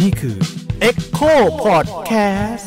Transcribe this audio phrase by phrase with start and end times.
[0.00, 0.36] นี่คือ
[0.88, 2.66] Echo Podcast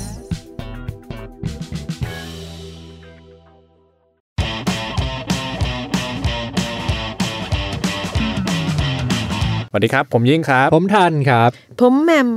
[9.71, 11.49] สวัสดีครับ ผมยิ่งครับ ผมทันครับ
[11.81, 12.29] ผมแหมม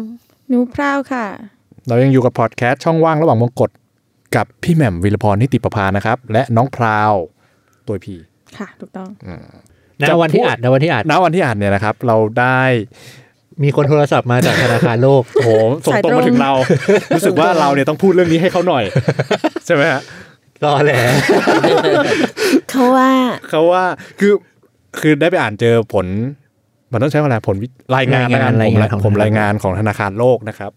[0.48, 1.26] หนูพราวค่ะ
[1.88, 3.70] เรายังอยู่กับพอดแคสต์ช่องว่างระหว่างวงกฏ
[4.36, 7.12] กับพี่แหม่มวิรพรนิติประพานะครับ และน้องพราว
[7.86, 8.14] ตัวพี
[8.58, 9.08] ค่ะ ถูกต้อง
[10.00, 12.60] ณวันที่อัดณวันที่อัดณวันที่อ่านเนี่ยนะครับ เราได้
[13.62, 15.50] มีคนโทรศัพท์มาจากธนาคารโลกโอ้โห
[15.86, 16.52] ส่งตรงมาถึงเรา
[17.14, 18.84] รู้สึกว่าเราเนี่ยต้องพูดเรื่องนี้ให้เขาหน่อย
[19.66, 20.02] ใช่ไหมฮะ
[20.64, 21.00] รอแหละ
[22.70, 23.10] เขาว่า
[23.48, 23.84] เขาว่า
[24.20, 24.32] คือ
[25.00, 26.06] คือได้ไปอ่านเจอผล
[26.92, 27.66] มันต้องใช้เวลาผลวิ
[27.96, 30.70] รายงานรายงานผมรายงานของผมธนาคารรายงานของธนาคารโลกนะครับ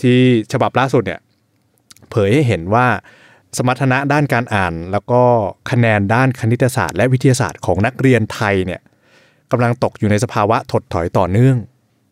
[0.00, 0.18] ที่
[0.52, 1.20] ฉบับล่าสุดเนี่ย
[2.10, 2.86] เผยให้เห็นว่า
[3.58, 5.22] สมรรถนะด้านการอ่าน แล้วก็
[5.70, 8.80] คะแนนด้านคณิตศาสตร์ และวิทยาศาสตร์ของนักเรียนไทยเนี่ย
[9.52, 11.56] กำลังตกอยู่ในสภาวะถดถอยต่อเนื่อง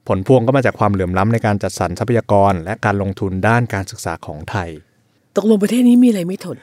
[0.09, 4.71] ผลพวงก็มาจากความเหลื่อมล้ำในการจัดสรรทรัพยากร และการลงทุนด้านการศึกษาของไทย
[5.37, 6.57] ตกลงประเทศนี้มีอะไรไม่ทน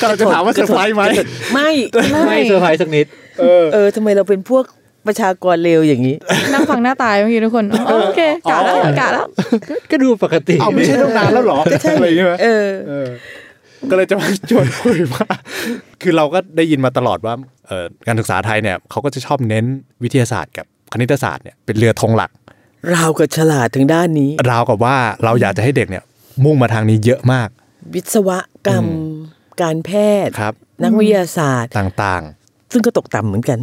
[0.00, 1.02] เราจะถามว่าเซอร์ไพรส์ไหม
[1.52, 1.70] ไม่
[2.12, 3.06] ไม่เซอร์ไพร สักนิด
[3.72, 4.64] เออทำไมเราเป็นพวก
[5.06, 6.16] ประชากรเลวอย่างนี้
[6.52, 9.26] นั่งฟังหน้าตายเมื่อกี้ทุกคนอ๋อโอเคกะแล้วกะแล้ว
[9.90, 11.58] ก็ดูปกติเอาไม่ใช่ตั้งนานแล้วเหรอ
[11.96, 13.08] อะไรอย่างเงี้ยไหมเออเออ
[13.90, 15.26] ก็เลยจะมาชวนคุยว่า
[16.02, 17.34] คือเราก็ได้ยินมาตลอดว่า
[17.66, 19.64] เอ่อการศึกษาไทยเนี่ยเขาก็จะชอบเน้น
[20.02, 22.30] วิทยาศาสตร์กับคณิตศาสตร์เนี่ยเป็นเรือธงหลัก
[22.92, 26.04] เรากับฉลาดทางด้านนี้ ราวกับว่าเราอยากจะให้เด็กเนี่ย
[26.44, 27.48] มุ่งมาทางนี้เยอะมาก
[27.94, 28.30] วิศว
[28.66, 28.84] กรรม
[29.62, 29.90] การแพ
[30.26, 30.54] ทย์ครับ
[30.84, 32.24] นักวิทยาศาสตร์ต่าง
[32.72, 33.58] ซึ่งก็ตกต่ำเหมือนกัน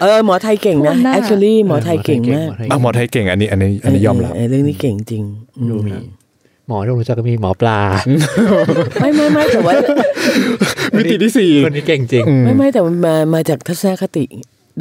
[0.00, 5.24] เออหมอไทยเก่งนะคนหน้า actually หมอไทยเก่งมากๆอะหมอไทยเก่งอันนี้อันนี้อันนี้ยอมรับเเเรื่องนี้เก่งจริง
[5.58, 5.96] อืมดูมี
[6.68, 7.80] หมอที่ผมรู้จักก็มีหมอปลา
[9.00, 9.74] ไม่ไม่ไม่แต่ว่า
[10.98, 14.24] วิธีที่สี่คนนี้เก่งจริง ไม่ไม่แต่มันมามาจากทัศนคติ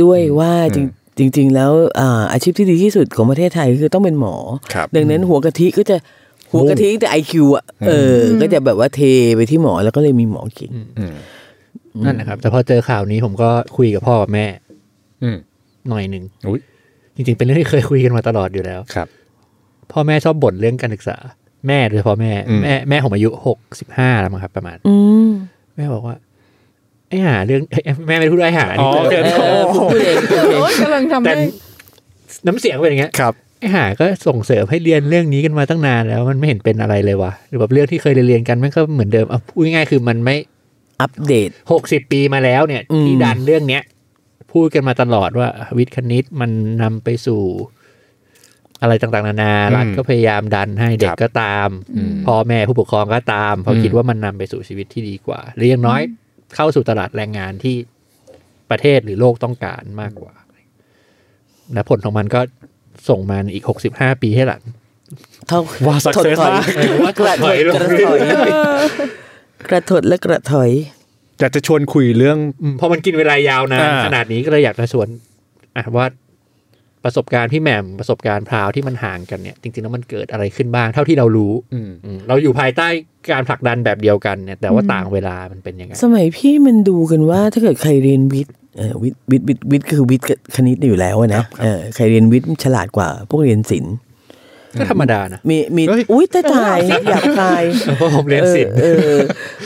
[0.04, 0.78] ด้วยว่าจ
[1.20, 4.36] ริงจริง ๆ แล้วอ่าอาชีพที่ดีที่สุดของประเทศไทยคือต้องเป็นหมอ
[4.74, 5.98] ครับดังนั้นหัวกะทิก็จะ
[6.52, 9.02] หัวกะทิแต่ไอคิวอะเอออ ก็จะแบบว่าเท
[9.36, 11.14] ไปที่หมอแล้วก็เลยมีหมอเก่งอืม
[12.06, 14.46] นั่นแหละครับ แต่พอเจอข่าวนี้ผมก็คุยกับพ่อกับแม่
[15.24, 15.38] อืม
[15.90, 16.62] หน่อยหนึ่งอุ้ย
[17.16, 19.08] จริงๆ เป็นเรื่องที่เคยคุยกันมาตลอดอยู่แล้วครับ
[19.92, 21.18] พ่อแม่ชอบบ่นเรื่องการศึกษา
[21.68, 24.96] แม่โดยเฉพาะแม่อืมแม่แม่ผมอายุหกสิบห้าแล้วมั้งครับ ประมาณอื
[25.28, 25.32] ม
[25.76, 26.16] แม่บอกว่า
[27.10, 31.48] ไอ้หาเรื่องเอ้ยแม่ไม่ได้พูดไอ้หาอ๋อนี่โอเคเออผมพูดเองพูดเองโอ๊ยกำลังทำแต่ให้
[32.48, 40.36] น้ำเสียงเป็นอย่างเงี้ยครับไอ้หาก็ส่งเสริมให้เรียนเรื่องนี้กันมาตั้งนานแล้วมันไม่เห็นเป็นอะไรเลยวะหรือแบบเรื่องที่เคยเรียนๆกันมันก็เหมือนเดิมเอาพูดง่ายๆคือมันไม่
[41.02, 43.84] อัปเดตหกสิบปีมาแล้วเนี่ยอืมที่ดันเรื่องเนี้ย
[44.54, 45.48] พูดกันมาตลอดว่า
[45.78, 47.42] วิทย์คณิตมันนำไปสู่
[48.82, 56.02] อะไรต่างๆ นานาอืมรัฐก็พยายามดันให้เด็กครับก็ตามอืมพ่อแม่ผู้ปกครองก็ตามเพราะอืมคิดว่ามันนำไปสู่ชีวิตที่ดีกว่าหรืออย่างน้อย
[56.56, 57.76] เข้าสู่ตลาดแรงงานที่
[58.70, 60.34] ประเทศหรือโลกต้องการมากกว่า
[61.74, 62.42] และผลของมันก็
[63.10, 64.62] ส่งมาในอีกหกสิบห้าปีให้หลัง
[65.48, 66.52] เท่าว่าถด success ถอย
[67.06, 68.50] มากกระถอยกระถอย
[69.70, 70.72] กระถดและกระถอย
[71.40, 75.08] อยากจะชวนคุยเรื่องอืมพอมันกินเวลายาวนานอ่าขนาดนี้ก็เลยอยากจะชวน
[75.78, 76.06] อะว่า
[77.04, 82.88] ประสบการณ์พี่แหม่มประสบการณ์พราวที่มันห่างกันเนี่ย จริงๆแล้วมันเกิดอะไรขึ้นบ้าง เท่าที่เรารู้อืมอืมเราอยู่ภายใต้
[83.32, 93.96] การผลักดันแบบเดียวกันเนี่ย แต่ว่าต่างเวลามันเป็นยังไงสมัยพี่มันดูกันว่าถ้าเกิดใครเรียนวิทย์เออวิทย์วิทย์วิทย์วิทย์ก็คือวิทย์กับคณิตอยู่แล้วอะนะเออใครเรียนวิทย์ฉลาดกว่าพวกเรียนศิลป์
[94.80, 96.78] ก็ธรรมดานะ มีมีเฮ้ยอุ้ยตายตาย
[97.10, 97.62] อยากตาย
[97.98, 99.22] เพราะผมเรียนศิลป์เออเออ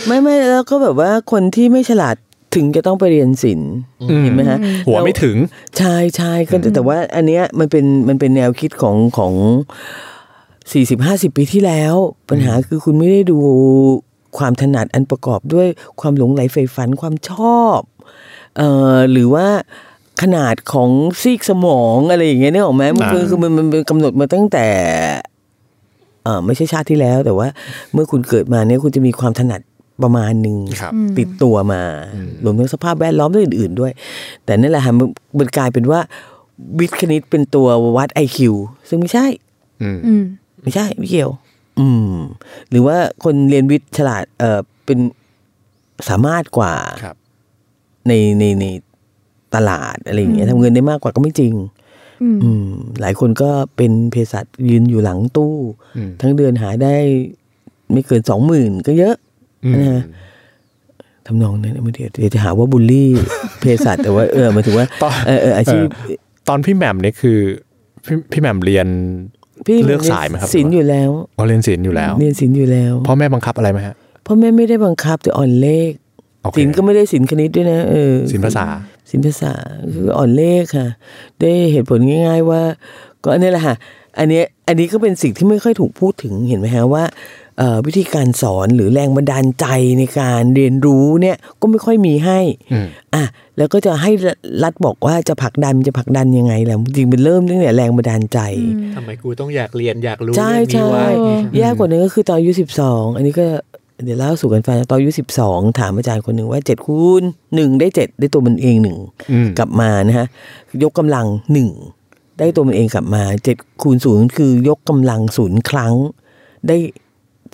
[0.08, 2.16] ไม่ไม่แล้วก็แบบว่าคนที่ไม่ฉลาด
[2.56, 3.72] ถึงจะต้องไปเรียนศิลป์
[4.24, 5.36] เห็นไหมฮะหัวไม่ถึง
[5.78, 9.34] ใช่ใช่ก็แต่ว่าอันเนี้ยมันเป็นมันเป็นแนวคิดของของ
[10.72, 11.96] สี่สิบห้าสิบปีที่แล้ว
[12.30, 13.38] ปัญหาคือคุณไม่ได้ดู
[14.38, 15.68] ความถนัดอันประกอบด้วย
[16.02, 17.80] ความหลงไหลใฝ่ฝันความชอบ
[18.58, 19.48] เอ่อหรือว่า
[20.22, 20.90] ขนาดของ
[21.22, 24.68] ซีกสมองอะไรอย่างเงี้ยเนี่ยหรอกไหมมันคืออ่าคือมันมันเป็นกำหนดมาตั้งแต่
[26.24, 27.48] เออไม่ใช่ชาติที่แล้ว แต่ว่า
[27.94, 29.62] เมื่อคุณเกิดมาเนี่ยคุณจะมีความถนัด
[30.04, 31.82] ประมาณหนึ่งครับติดตัวมา
[32.44, 33.92] รวมทั้งสภาพแวดล้อมและอื่น ๆด้วย
[34.46, 35.08] แต่นั่นแหละฮะมัน
[35.40, 36.00] มันกลายเป็นว่า
[36.80, 38.56] วิทย์คณิตเป็นตัววัดไอคิว
[38.90, 39.26] ซึ่งไม่ใช่
[39.82, 40.24] อืมอืม
[40.64, 41.32] ไม่ใช่ไม่เกี่ยว
[41.80, 42.14] อืม
[42.70, 45.00] หรือว่าคนเรียนวิทย์ฉลาด เออเป็น
[46.10, 47.16] สามารถกว่าครับ
[48.08, 48.66] ในในใน
[49.56, 51.54] ตลาดอะไรอย่างเงี้ยทำเงินได้มากกว่าก็ไม่จริง
[52.22, 52.66] อืมอืม
[53.02, 55.54] หลายคนก็เป็นเภสัชยืนอยู่หลังตู้
[55.96, 56.96] อืมทั้งเดือนหาได้
[57.92, 59.16] ไม่เกินสองหมื่นก็เยอะ
[59.66, 60.02] อืมนะฮะ
[61.28, 63.12] ทำนองนั้นไม่เดี๋ยวเดี๋ยวจะหาว่าบูลลี่
[63.60, 65.88] เภสัชแต่ว่าเออหมายถึงว่าตอนเออเอออาชีพ
[66.48, 67.38] ตอนพี่แหม่มเนี่ยคือ
[68.06, 68.88] พี่พี่แหม่มเรียน
[69.68, 73.96] พี่เลือกสายไหมครับศิลป์อยู่แล้วอ๋อเรียนศิลป์อยู่แล้ว เรียนศิลป์อยู่แล้วพ่อแม่บังคับอะไรไหมฮะ
[74.26, 75.92] พ่อแม่ไม่ได้บังคับแต่อ่อนเลข
[76.44, 78.66] โอเคศิลป์ก็ไม่ได้ศิลป์คณิตด้วยนะเออศิลป์ภาษา
[79.12, 79.54] ศิลปภาษา
[79.94, 80.88] คืออ่อนเลขค่ะ
[81.40, 82.62] ได้เหตุผลง่าย ๆ ว่า
[83.24, 83.76] ก็อันนี้แหละค่ะ
[84.18, 87.04] อันนี้อันนี้ก็เป็นสิ่งที่ไม่ค่อยถูกพูดถึงเห็นไหมฮะว่า
[87.58, 89.66] เอ่อวิธีการสอนหรือแรงบันดาลใจ
[90.00, 92.40] ในการเรียนรู้เนี่ยก็ไม่ค่อยมีให้
[92.72, 93.24] อืมอะ
[93.58, 94.12] แล้วก็จะให้
[94.64, 98.40] รัฐบอกว่าจะผลักดันจะผลักดันยังไงแหละจริงๆมันเริ่มตั้งแต่แรงบันดาลใจ
[98.96, 101.06] ทำไมกูต้องอยากเรียนอยากรู้ใช่เรื่องนี้ใช่วะ
[101.58, 103.48] แย่กว่านั้นก็คือตอนอายุสิบสองอันนี้ก็
[104.04, 107.24] เดี๋ยวเล่าสู่กันฟังตอนอายุสิบสองถามอาจารย์คนหนึ่งว่าเจ็ดคูณ
[107.56, 108.98] หนึ่งได้เจ็ดได้ตัวมันเองหนึ่ง
[109.32, 110.28] อืมกลับมานะฮะ
[110.84, 111.70] ยกกำลังหนึ่ง
[112.40, 115.94] ได้ตัวมันเองกลับมาเจ็ดคูณศูนย์คือยกกำลังศูนย์ครั้ง
[116.68, 116.78] ได้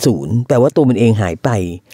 [0.06, 1.50] ศูนย์แปลว่าตัวมันเองหายไป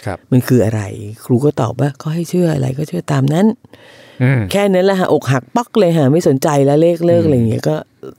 [0.06, 0.82] ครับมันคืออะไร
[1.26, 3.46] ครูก็ตอบว่าก็ให้เชื่ออะไรก็เชื่อตามนั้น
[4.24, 7.76] อืมแค่นั้นแหละฮะอกหักปักเลยฮะไม่สนใจแล้วเลขเลิกอะไรอย่างเงี้ยก็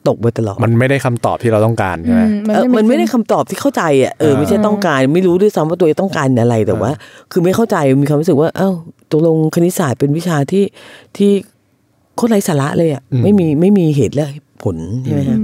[0.09, 2.23] ตกไปตลอดมันไม่ได้คำตอบที่เราต้องการใช่ไหม
[2.55, 6.91] เออมันไม่ได้คำตอบที่เข้าใจอะเอออ่าไม่ใช่ต้องการ ไม่รู้ด้วยซ้ำว่าตัวเองต้องการอะไรแต่ว่า
[7.33, 8.71] คือไม่เข้าใจมีความรู้สึกว่า เอ้า
[9.11, 10.65] ตกลงคณิตศาสตร์เป็นวิชาที่
[11.17, 11.31] ที่
[12.17, 14.27] โคตรไร้สาระเลยอะไม่มีไม่มีเหตุและ
[14.63, 15.39] ผลใช่ไหมฮะ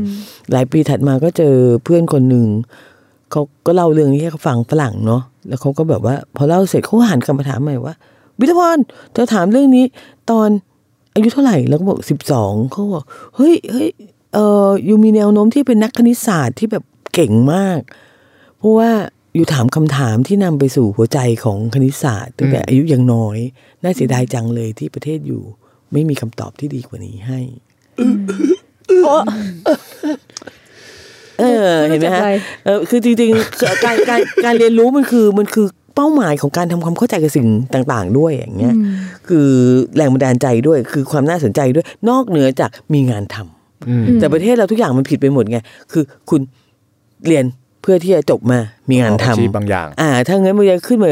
[0.52, 1.54] หลายปีถัดมาก็เจอ
[1.84, 2.46] เพื่อนคนหนึ่ง
[3.30, 7.94] เขาก็เล่าเรื่องนี้ให้เขาฟังฝรั่งเนาะแล้วเขาก็แบบว่า พอเล่าเสร็จเขาก็หันกลับมาถามใหม่ว่า
[8.40, 8.78] วิทยพร
[9.12, 9.84] เธอถามเรื่องนี้
[10.30, 10.48] ตอน
[11.14, 13.04] อายุเท่าไหร่แล้วก็บอกสิบสองเขาบอก
[13.36, 13.88] เฮ้ยเฮ้ย
[14.34, 16.84] เอออยู่มีแนวโน้มที่เป็นนักคณิตศาสตร์ที่แบบ
[17.14, 17.80] เก่งมาก
[18.58, 18.90] เพราะว่า
[19.34, 23.38] อยู่ถามคำถามที่นำไปสู่หัวใจของคณิตศาสตร์ตั้งแต่อายุยังน้อย
[23.82, 25.42] น่าเสียดายจังเลยที่ประเทศอยู่
[25.92, 27.40] ไม่มีคำตอบที่ดีกว่านี้ให้
[31.40, 32.28] เออเห็นไหมฮะไม่เจ็บใจ
[32.64, 38.74] เออคือจริงๆคือการการการเรียนรู้มันคือมันคือเป้าหมายของการทำความเข้าใจกับสิ่งต่าง ๆ ด้วยอย่างเงี้ย
[39.28, 39.48] คือ
[39.96, 43.59] แรงบันดาลใจด้วย คือความน่าสนใจด้วย นอกเหนือจากมีงานทำอืม
[44.20, 45.58] แต่ประเทศเราทุกอย่างมันผิดไปหมดไง
[45.92, 46.40] คือคุณ
[47.26, 47.44] เรียน
[47.82, 48.58] เพื่อที่จะจบมา
[48.90, 51.10] มีงานทำอาชีพบางอย่าง อ่า ถ้างั้นมันจะขึ้นมา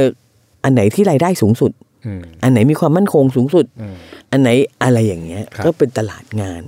[0.64, 1.72] อันไหนที่รายได้สูงสุด
[2.06, 3.94] อืมอันไหนมีความมั่นคงสูงสุดอืม
[4.32, 4.48] อันไหน
[4.82, 6.62] อะไรอย่างเงี้ยครับก็เป็นตลาดงาน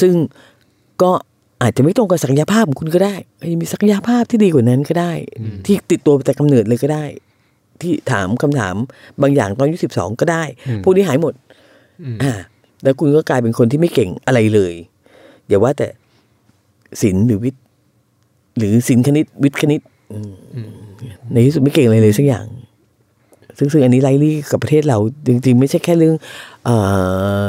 [0.00, 0.14] ซึ่ง
[1.02, 1.10] ก็
[1.62, 5.12] อาจจะไม่ตรงกับศักยภาพของคุณก็ได้อาจจะมีศักยภาพที่ดีกว่านั้นก็ได้
[5.66, 7.04] ที่ติดตัวแต่กำเนิดเลยก็ได้
[7.80, 8.74] ที่ถามคำถาม
[9.22, 10.42] บางอย่างตอนอายุสิบสองก็ได้
[10.84, 11.34] พวกนี้หายหมด
[12.22, 12.32] อ่า
[12.82, 14.74] แล้วคุณก็กลายเป็นคนที่ไม่เก่งอะไรเลย
[15.48, 15.88] อย่าว่าแต่
[17.02, 17.62] ศิลป์หรือวิทย์
[18.58, 19.80] หรือศิลป์คณิตวิทย์คณิต
[20.12, 20.70] อืม
[21.32, 22.46] ในที่สุดไม่เก่งอะไรเลยสักอย่าง
[23.58, 26.16] ซึ่งซึ่งอันนี้ไลลี่กับประเทศเรา จริง ๆ ไม่ใช่แค่เรื่อง
[26.64, 26.70] เอ
[27.46, 27.48] อ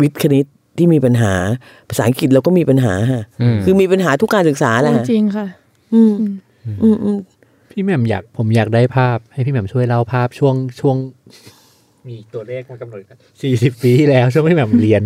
[0.00, 0.46] วิทย์คณิต
[0.78, 1.32] ที่มีปัญหา
[1.88, 5.46] ภาษาอังกฤษเราก็มีปัญหาฮะอืมคือมีปัญหาทุกการศึกษาแหละฮะจริงค่ะ
[5.94, 6.14] อืม
[6.82, 7.18] อืมอืม
[7.70, 10.96] พี่แหม่มอยากผมอยากได้ภาพ ให้พี่แหม่มช่วยเล่าภาพช่วงช่วง
[12.08, 13.00] มีตัวเลขมากำหนด
[13.42, 15.02] สี่สิบปีที่แล้วช่วงพี่แหม่มเรียน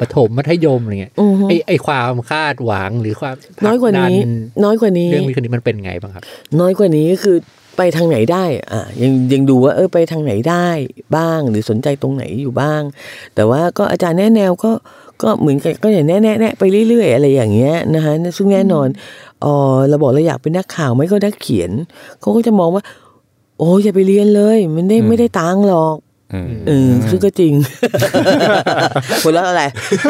[0.00, 3.34] ประถมมัธยมอะไรเงี้ยอือฮึไอไอความคาดหวังหรือความ
[3.66, 6.22] น้อยกว่านี้ผลัดัน้อยกว่านี้เรื่องวิคณิตมันเป็นไงบ้างครับ
[6.60, 7.36] น้อยกว่านี้ก็คือ
[7.76, 10.68] ไปทางไหนได้อะยังยังดูว่าเออไปทางไหนได้
[11.16, 12.82] บ้าง หรือสนใจตรงไหนอยู่บ้าง
[13.34, 14.72] แต่ว่าก็อาจารย์แนะแนวก็
[15.22, 18.88] ก็เหมือนกันก็อย่างแนะแนะแนะไปเรื่อย ๆ อะไรอย่างเงี้ยนะคะซึ่งแน่นอน
[19.42, 21.70] เออเราบอกเราอยากเป็นนักข่าวไม่ก็นักเขียน
[22.20, 22.82] เขาก็จะมองว่า
[23.58, 26.09] โอ้ยอย่าไปเรียนเลย มันได้ไม่ได้ตังค์หรอกอืม
[26.68, 27.52] เออซึ่งก็จริง
[29.22, 29.62] คนละอะไร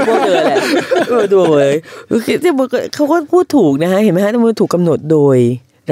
[0.06, 0.58] พวกเธอแหละ
[1.08, 1.76] เออดูเลย
[2.08, 5.38] คือที่มันก็เขาก็พูดถูกนะฮะเห็นไหมฮะมันถูกกำหนดโดย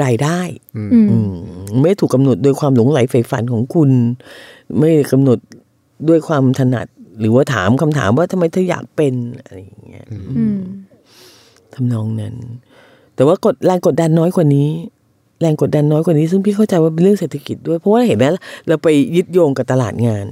[0.03, 0.39] รายได้
[0.77, 1.31] อืมอืม
[1.81, 3.89] ไม่ถูกกำหนดโดยความหลงไหลใฝ่ฝันของคุณ
[4.77, 5.37] ไม่กำหนด
[6.09, 6.87] ด้วยความถนัด
[7.19, 10.05] หรือว่าถามคำถามว่าทำไมเธออยากเป็นอะไรอย่างเงี้ย
[10.37, 10.59] อืม
[11.73, 12.35] ทำนองนั้น
[13.15, 14.69] แต่ว่ากดแรงกดดันน้อยกว่านี้
[15.41, 18.25] แรงกดดันน้อยกว่านี้ ซึ่งพี่เข้าใจว่าเป็นเรื่องเศรษฐกิจด้วย เพราะว่าเห็นไหม
[18.67, 20.27] เราไปยึดโยงกับตลาดงาน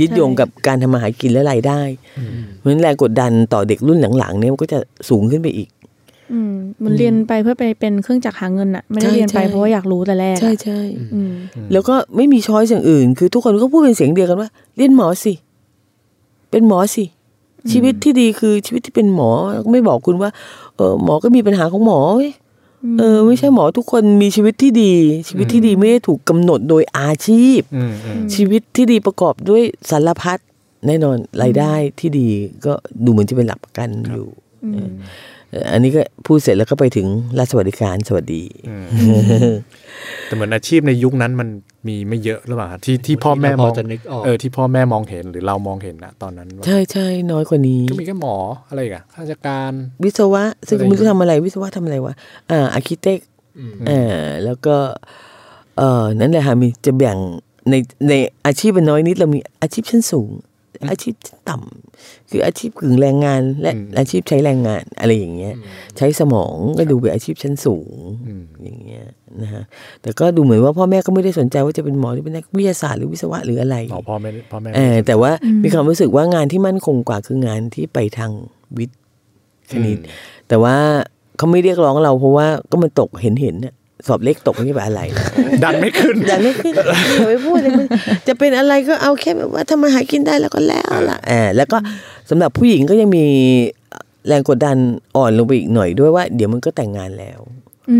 [0.00, 1.80] ยึดโยงกับการทำมาหากินและรายได้
[2.56, 5.68] เพราะฉะนั้นแรงกดดันต่อเด็กรุ่นหลังๆเนี่ยมันก็จะสูงขึ้นไปอีก
[6.32, 6.52] อืม
[6.84, 10.80] มันเรียนไปเพื่อไปเป็นเครื่องจักรหาเงินอะไม่ได้ใช่เรียนไปใช่เพราะว่าอยากรู้แต่แรกอะใช่ใช่
[11.14, 11.32] อืม
[11.72, 15.32] แล้วก็ไม่มีช้อยอย่างอื่น คือทุกคนก็พูดเป็นเสียงเดียวกันว่า เรียนหมอสิ
[16.50, 17.04] เป็นหมอสิ
[17.72, 19.30] ชีวิตที่ดีคือชีวิตที่เป็นหมอ
[19.72, 20.30] ไม่บอกคุณว่า
[20.76, 22.32] เออหมอก็มีปัญหาของหมอเว้ย
[22.98, 24.92] เออไม่ใช่หมอทุกคนมีชีวิตที่ดี
[25.28, 30.38] ชีวิตที่ดีไม่ได้ถูกกำหนดโดยอาชีพอืมอืมชีวิตที่ดีประกอบด้วยสารพัด
[30.86, 32.28] แน่นอนรายได้ที่ดี
[32.64, 32.72] ก็
[33.04, 37.06] ดูเหมือนจะเป็นหลักประกันอยู่เอ่ออันนี้ก็พูดเสร็จแล้วก็ไปถึง
[37.38, 38.42] รัฐสวัสดิการสวัสดี
[40.26, 41.48] แต่เหมือนอาชีพในยุคนั้นมัน
[41.88, 48.36] มีไม่เยอะหรือเปล่าที่ที่พ่อแม่ที่มเราองพอจะนึกออกเออที่พ่อแม่มองเห็นหรือเรามองเห็นนะตอนนั้นว่าใช่ใช่น้อยกว่านี้ก็มีแค่หมอ
[48.68, 49.72] อะไรอีกันข้าราชการ
[50.04, 52.14] วิศวะ ซึ่งอะไรไม่รู้ทำอะไรวิศวะทำอะไรวะ
[52.50, 53.20] อ่าอาร์คิเต็ก
[53.88, 54.76] อ่าแล้วก็
[55.78, 57.16] เออนั่นแหละค่ะมีจะแบ่ง
[57.70, 57.74] ใน
[58.08, 58.12] ใน
[58.46, 60.30] อาชีพมันน้อยนิดเรามีอาชีพชั้นสูง
[60.90, 61.14] อาชีพ
[61.48, 65.54] ต่ำคืออาชีพกึ่งแรงงาน และอืมอาชีพใช้แรงงานอะไรอย่างเงี้ย
[65.96, 67.90] ใช้สมองก็ดูเป็นอาชีพชั้นสูง
[68.26, 69.04] อืมอย่างเงี้ย
[69.42, 69.62] นะฮะ
[70.02, 75.30] แต่ก็ดูเหมือนว่าพ่อแม่ก็ไม่ได้สนใจว่าจะเป็นหมอหรือเป็นนักวิทยาศาสตร์หรือวิศวะหรืออะไรอ๋อพ่อแม่พ่อแม่เออแต่ว่า
[75.62, 78.30] มีความรู้สึกว่างานที่มั่นคงกว่าคืองานที่ไปทาง
[78.78, 78.98] วิทย์
[79.70, 79.98] คณิต
[80.48, 80.76] แต่ว่า
[81.36, 83.74] เขาไม่เรียกร้องเราเพราะว่าก็มันตกเห็นเห็นๆน่ะ
[84.06, 85.02] สอบเลขตกไม่ใช่แบบอะไร
[85.64, 86.78] ดันไม่ขึ้นอย่าไม่ขึ้นอ
[87.18, 87.86] ย่าไปพูดเลยมัน
[88.28, 91.78] จะเป็นอะไรก็เอาแค่แบบว่าทำมาหากินได้แล้วก็แล้วล่ะเออแล้วก็
[92.30, 93.24] สำหรับผู้หญิงก็ยังมี
[94.26, 94.76] แรงกดดัน
[95.16, 97.40] อ่อนลงไปอีกหน่อยด้วยว่า เดี๋ยวมันก็แต่งงานแล้ว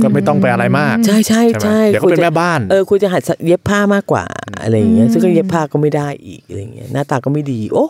[0.03, 4.25] ก็ไม่ต้องไปอะไรมาก ใช่ใช่ไหมใช่เดี๋ยวก็เป็นควรจะแม่บ้านเออควรจะหัดเย็บผ้ามากกว่า
[4.63, 7.87] อะไรอย่างเงี้ยซึ่งก็เย็บผ้าก็ไม่ได้อีกอะไรอย่างเงี้ยหน้าตาก็ไม่ดี โอ้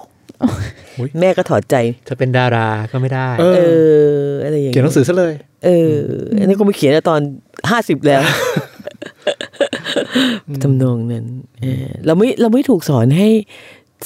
[1.20, 1.76] แม่ก็ถอดใจ
[2.08, 5.32] จะเป็นดาราก็ไม่ได้ เอเออออะไรอย่างเขียนหนังสือซะเลย
[5.66, 5.94] เออ
[6.40, 7.20] อันนี้ก็มาเขียนตอน
[7.70, 8.22] ห้าสิบแล้ว
[10.62, 11.26] ทำนองนั้น
[11.60, 13.28] เออเราไม่เราไม่ถูกสอนให้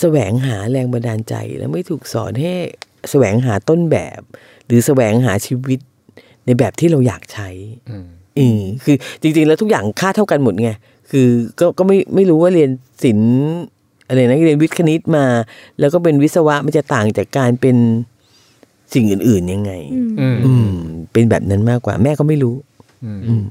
[0.01, 2.53] แสวงหาแรงบันดาลใจ แล้วไม่ถูกสอนให้
[3.11, 4.21] แสวงหาต้นแบบ
[4.67, 5.81] หรือแสวงหาชีวิต
[6.47, 7.49] ในแบบที่เราอยากใช้
[7.91, 8.07] อืม
[8.39, 10.71] อืมคือจริง ๆ แล้วทุกอย่างค่าเท่ากันหมดไง
[11.11, 11.29] คือ
[11.61, 12.71] ก็ก็ไม่ไม่รู้ว่าเรียน
[13.05, 13.33] ศิลป์
[14.09, 15.27] อะไรนะเรียนวิทย์คณิตมา
[15.81, 17.77] แล้วก็เป็นวิศวะมันจะต่างจากการเป็น
[18.95, 19.73] สิ่งอื่น ๆ ยังไง
[20.21, 20.69] อืมอืม
[21.13, 22.55] เป็นแบบนั้นมากกว่า แม่ก็ไม่รู้
[23.05, 23.47] อืมอืม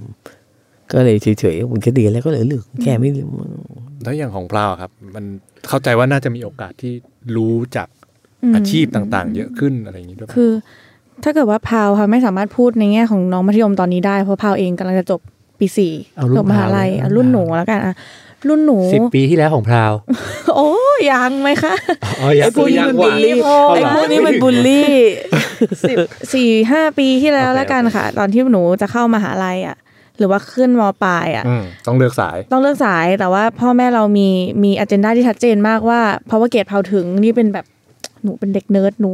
[0.91, 3.23] ก็เลยเฉยๆมันก็ดีแล้วก็เหลือเลือกแกไม่รู้
[4.03, 5.25] แล้วอย่างของพราวอะครับ มัน
[5.67, 6.93] เข้าใจว่าน่าจะมีโอกาสที่
[7.35, 7.87] รู้จัก
[8.55, 10.51] อาชีพต่าง ๆ เยอะขึ้นอะไรอย่างนี้ด้วยปะคือ
[11.23, 15.19] ถ้าเกิดว่าพาวค่ะไม่สามารถพูดในแง่ของน้องมัธยมตอนนี้ได้เพราะพาวเองกำลังจะจบ
[15.59, 17.95] ปีสี่เอารุ่นจบมหาลัยพาวเลยอะรุ่นหนูแล้วกันอะ
[18.47, 19.91] รุ่นหนูสิบปีที่แล้วของพราว
[20.55, 20.69] โอ้
[21.11, 21.73] ยังไหมคะ
[22.21, 24.91] อ๋ออยาไอ้กพวกนี้มันกบูลลี่โอ้ไอ้พวกนี้มันบูลลี่
[25.89, 25.97] สิบ
[26.33, 29.77] สี่ห้าปีที่แล้วแล้วกันค่ะ ตอนที่หนูจะเข้ามหาลัยอะ
[30.17, 34.29] หรือว่าขึ้นมปลายอะอืมต้องเลือกสาย ต้องเลือกสายแต่ว่าพ่อแม่เรามี
[34.63, 37.65] มีอ g e n d a ที่ชัดเจนมากว่าเพราะว่าเกรดเผาถึงนี่เป็นแบบ
[38.23, 39.11] หนูเป็นเด็กเนิร์ดหนู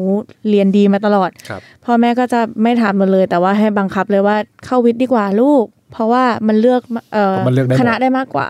[0.50, 6.82] เรียนดีมาตลอดครับพ่อแม่ก็จะไม่ถามมาเลย แต่ว่าให้บังคับเลยว่าเข้าวิทย์ดีกว่าลูกเพราะว่ามันเลือก
[7.14, 8.48] เอ่อเพราะมันเลือกได้หมดคณะได้มากกว่า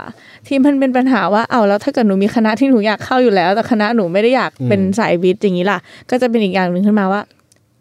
[0.48, 7.22] ที่มันเป็นปัญหาว่าเอาแล้วถ้าเกิดหนูมีคณะที่หนูอยากเข้าอยู่แล้ว แต่คณะหนูไม่ได้อยากเป็นสายวิทย์อย่างนี้ล่ะ ก็จะเป็นอีกอย่างหนึ่งขึ้นมาว่า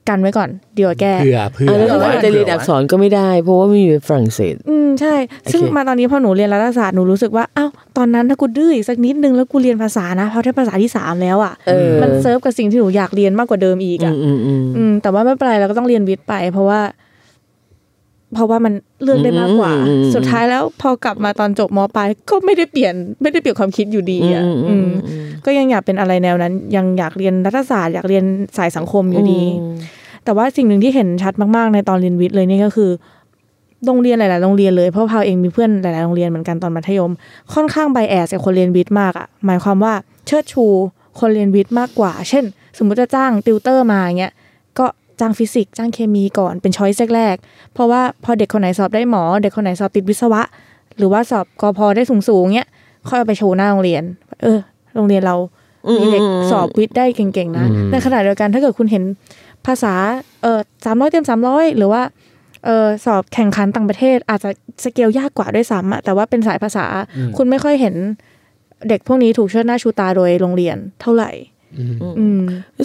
[0.08, 5.14] กันไว้ก่อนเดี๋ยวาแก้เผื่อเผื่ออะแล้วถ้าจะเรียนอักษรก็ไม่ได้ เพราะว่าไม่มีฝรั่งเศส อืมใช่
[5.52, 16.80] ซึ่งโอเคมาตอนนี้พอหนูเรียนรัฐศาสตร์หนูรู้สึกว่าอ้าวตอนนั้นถ้ากูดื้ออีกสักนิดนึงแล้วกูเรียนภาษานะเพราะได้ภาษาที่สามแล้วอะเออมันเซิร์ฟกับสิ่งที่หนูอยากเรียนมากกว่าเดิมอีกอือะมอืมอืมอืมแต่ว่าไม่เป็นไรเราก็ต้องเรียนวิทย์ไป เพราะว่า
[18.34, 18.72] เพราะว่ามัน
[19.02, 28.24] เลือกได้มากกว่าอืมอืมอืมสุดท้ายแล้วพอกลับมาตอนจบมปลายก็ไม่ได้เปลี่ยนไม่ได้เปลี่ยนความคิดอยู่ดีอะอืมอือืมมอืมก็ยังอยากเป็นอะไรแนวนั้น ยังอยากเรียนรัฐศาสตร์ อยากเรียน
[28.56, 29.42] สายสังคมอยู่ดี
[30.24, 32.90] แต่ว่าสิ่งหนึ่งที่เห็นชัดมากๆ ในตอนเรียนวิทย์เลยนี่ก็คือ
[33.86, 37.12] โรงเรียนหลาย ๆ โรงเรียนเลย เพราะพาวเองมีเพื่อนหลาย ๆ โรงเรียนเหมือนกันตอนมัธยม
[37.54, 39.94] ค่อนข้าง bias กับคนเรียนวิทย์มากอะหมายความว่า
[40.26, 40.64] เชิดชู
[41.20, 42.44] คนเรียนวิทย์มากกว่า เช่น
[42.78, 44.42] สมมุติจะจ้างติวเตอร์มาอย่างเงี้ยก็
[45.20, 50.42] จ้างฟิสิกส์จ้างเคมีก่อนเป็นช้อยส์แรกๆเพราะว่าพอเด็กคนไหนสอบได้หมอ เด็กคนไหนสอบติดวิศวะ
[50.98, 52.68] หรือว่าสอบกอพอได้สูงๆเงี้ย
[53.08, 54.02] ค่อยเอาไปโชว์หน้าโรงเรียน
[54.42, 54.58] เออ
[54.94, 55.36] โรงเรียนเรา
[56.00, 59.04] มีเด็กสอบวิทย์ได้เก่งๆนะในขณะเดียวกันถ้าเกิดคุณเห็น
[59.66, 59.94] ภาษา
[60.42, 62.02] เออสามร้อยเต็มสามร้อยหรือว่า
[62.64, 64.50] เออสอบแข่งขันต่างประเทศ อาจจะ
[64.84, 66.86] สเกลยากกว่าด้วยซ้ำอะแต่ว่าเป็นสายภาษา
[67.36, 67.94] คุณไม่ค่อยเห็น
[68.88, 71.53] เด็กพวกนี้ถูกเชิดหน้าชูตาโดยโรงเรียนเท่าไหร่อืมแล้ว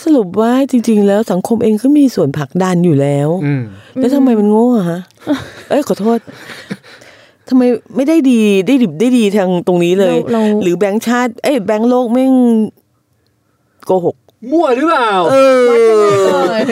[0.06, 3.64] สรุปว่าจริง ๆ แล้วสังคมเองก็มีส่วนผลักดันอยู่แล้วอืม
[3.96, 5.00] แล้วทำไมมันโง่อะฮะ
[5.70, 6.20] เอ้ยขอโทษ
[7.50, 7.64] ทำไม
[7.96, 12.34] ไม่ได้ดีได้ดิบได้ดีทางตรงนี้เลยเราเราหรือแบงค์ชาติ เอ้ยแบงค์โลกแม่ง
[13.86, 14.16] โกหก
[14.52, 15.68] มั่วหรือเปล่าเออ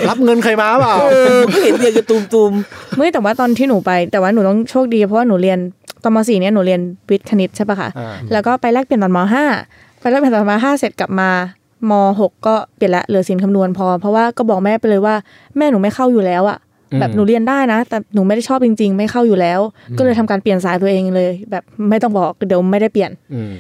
[0.10, 2.52] รับเงินใครมาเปล่าเออก็เห็นเรียนกระตูมตูม
[2.98, 5.60] ไม่แต่ว่าตอนที่หนูไป แต่ว่าหนูต้องโชคดีเพราะว่าหนูเรียน
[6.04, 9.46] ตอนมสี่เนี่ยหนูเรียนวิทย์คณิตใช่ปะคะอ่าแล้วก็ไปแลกเปลี่ยนตอนมห้า
[10.00, 11.30] ไปแลกเปลี่ยนตอนมห้าเสร็จกลับมา
[11.90, 15.16] มหกก็เปลี่ยนละเหลือศิลป์คำนวณพอ เพราะว่าก็บอกแม่ไปเลยว่า
[15.58, 16.60] แม่หนูไม่เข้าอยู่แล้วอะ
[17.00, 19.60] แบบหนูเรียนได้นะ แต่หนูไม่ได้ชอบจริง ๆ ไม่เข้าอยู่แล้ว
[19.98, 23.52] ก็เลยทำการเปลี่ยนสายตัวเองเลย แบบไม่ต้องบอกเดี๋ยวไม่ได้เปลี่ยนอืม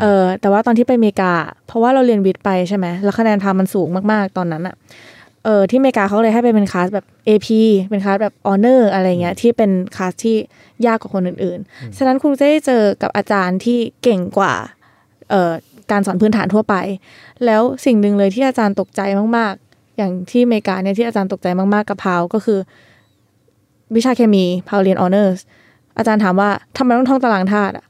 [0.00, 1.32] เออแต่ว่าตอนที่ไปอเมริกา
[1.66, 4.74] เพราะว่าเราเรียนวิทย์ไปใช่ไหมแล้วคะแนนทำมันสูงมากๆตอนนั้นอะ
[5.44, 7.48] เออที่อเมริกาเขาเลยให้ไปเป็นคลาสแบบ AP
[7.90, 10.36] เป็นคลาสแบบ honor อะไรเงี้ยที่เป็นคลาสที่
[10.86, 14.54] ยากกว่าคนอื่นๆ ฉะนั้นคุณจะได้เจอกับอาจารย์ที่เก่งกว่า
[15.30, 15.52] เอ่อ
[15.90, 16.74] การสอนพื้นฐานทั่วไป
[17.44, 19.00] แล้วสิ่งหนึ่งเลยที่อาจารย์ตกใจ
[19.36, 22.58] มากๆ อย่างที่อเมริกาเนี่ยที่อาจารย์ตกใจมากๆกับพาวก็คือ
[23.96, 25.38] วิชาเคมีพาวเรียน honors
[25.98, 27.84] อาจารย์ถามว่าทำไมต้องท่องตารางธาตุอะ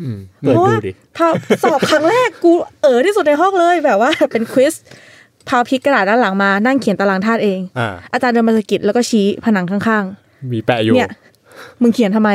[0.00, 1.32] อืมเปิดเพราะดูว่าดิพาว
[1.64, 4.74] สอบครั้งแรกกูเออที่สุดในห้องเลยแบบว่าเป็นควิส
[5.48, 10.04] พาวพลิกกระดาษด้านหลังมานั่งเขียนตารางธาตุเองอ่าอาจารย์เดินมาสะกิดแล้วก็ชี้ผนังข้าง
[10.52, 11.10] มีแปะอยู่ๆเนี่ย
[11.82, 12.30] มึงเขียนทำไม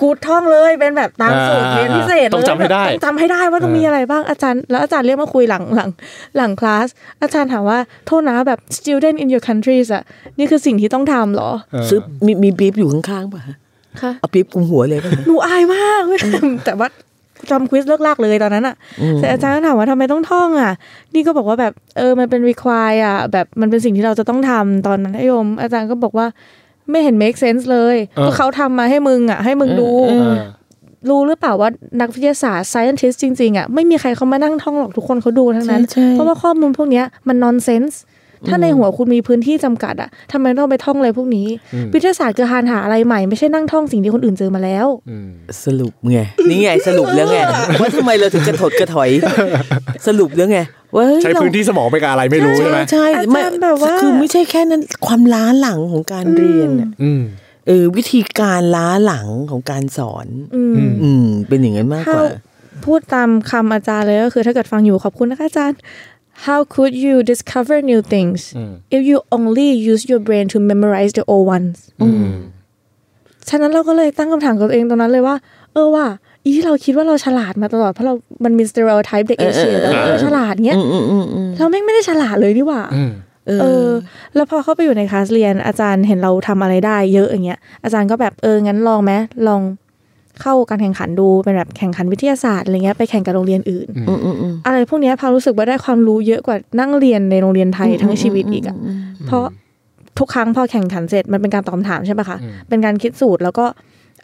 [0.00, 5.90] กูท่องเลยเป็นแบบตามสูตรอ่าเรียนพิเศษเลยต้องจำให้ได้ต้องจำให้ได้ว่าต้องมีอะไรบ้างอาจารย์ แล้วอาจารย์เรียกมาคุยหลังหลัง
[6.36, 6.88] หลังคลาส
[7.22, 10.02] อาจารย์ถามว่าโทษนะแบบ student in your countries อะ
[10.38, 13.56] นี่คือสิ่งที่ต้องทำเหรอเออซื้อมีมีบีบอยู่ข้างๆป่ะฮะ
[14.00, 16.02] คะเอาบีบกุมหัวเลยป่ะฮะหนูอายมาก
[16.64, 16.88] แต่ว่า
[17.50, 18.74] จำควิสเลิกลากเลยตอนนั้นอะ
[19.18, 20.72] แต่อาจารย์ก็ถามว่าทำไมต้องท่องอะ
[21.14, 26.26] นี่ก็บอกว่าแบบเออมันเป็น require อะแบบมันเป็นสิ่งที่เราจะต้องทำตอนนั้นนะโยมอาจารย์ก็บอกว่า
[26.90, 30.34] ไม่เห็น make sense เลยเออก็เขาทำมาให้มึงอะให้มึงดูเออ
[31.10, 37.94] รู้หรือเปล่าว่านักวิทยาศาสตร์ scientist จริง ๆ อะ ไม่มีใครเขามานั่งท่องหรอกทุกคนเขาดูทั้งนั้นใช่ใช่เพราะว่าข้อมูลพวกเนี้ยมัน nonsense
[38.48, 41.46] ถ้าในหัวคุณมีพื้นที่จำกัดอะทำไมต้องไปท่องอะไรพวกนี้
[41.94, 45.28] วิทยาศาสตร์คือการหาอะไรใหม่ไม่ใช่นั่งท่องสิ่งที่คนอื่นเจอมาแล้วอืม
[45.64, 46.18] สรุปไง
[46.50, 47.38] นี่ไงสรุปแล้วไง
[47.80, 49.10] ว่าทำไมเราถึงกระถดกระถอย
[50.06, 50.58] สรุปแล้วไง
[50.94, 57.22] ว่าเฮ้ยใช้เราพื้นที่สมองไปกับอะไรไม่รู้ใช่ไหมใช่อาไม่จารย์แบบว่าคือไม่ใช่แค่นั้นความล้าหลังของการเรียนน่ะอืม
[57.66, 62.52] เออวิธีการล้าหลังของการสอน อืมอืมเป็นอย่างนั้นมากกว่า How
[62.84, 65.78] พูดตามคำอาจารย์เลยก็คือถ้าเกิดฟังอยู่ขอบคุณนะคะอาจารย์
[66.46, 68.54] How could you discover new things
[68.90, 71.76] if you only use your brain to memorize the old ones
[73.48, 75.36] ฉะนั้นเราก็เลยตั้งคำถามกับตัวเองตรงนั้นเลยว่า
[75.72, 76.06] เออว่า
[76.44, 78.14] อีที่เราคิดว่าเราฉลาดมาตลอด เพราะเรา
[78.44, 83.10] มันมี stereotype เด็กเอเชียเออเออแล้วาเราฉลาดเงี้ยอืมอืมอืมอืมเราแม่งไม่ได้ฉลาดเลยนี่หว่าอืม
[83.46, 83.90] เอเอออ
[84.34, 89.12] แล้วพอเข้าไปอยู่ในคลาสเรียนอาจารย์เห็นเราทำอะไรได้เยอะอย่างเงี้ย อาจารย์ก็แบบเอองั้นลองไหม
[89.46, 89.60] ลอง
[90.42, 98.76] เข้าการแข่งขันดูเป็นแบบแข่งขันวิทยาศาสตร์อะไรเงี้ยไปแข่งกับโรงเรียนอื่นอืมอืมอืมอะไรพวกเนี้ยพารู้สึกว่าได้ความรู้เยอะกว่านั่งเรียนในโรงเรียนไทยทั้งชีวิตอีกอะ
[99.26, 99.44] เพราะ
[100.18, 102.38] ทุกครั้งพอแข่งขันเสร็จมันเป็นการตอบคำถามใช่ปะคะ
[102.68, 103.66] เป็นการคิดสูตรแล้วก็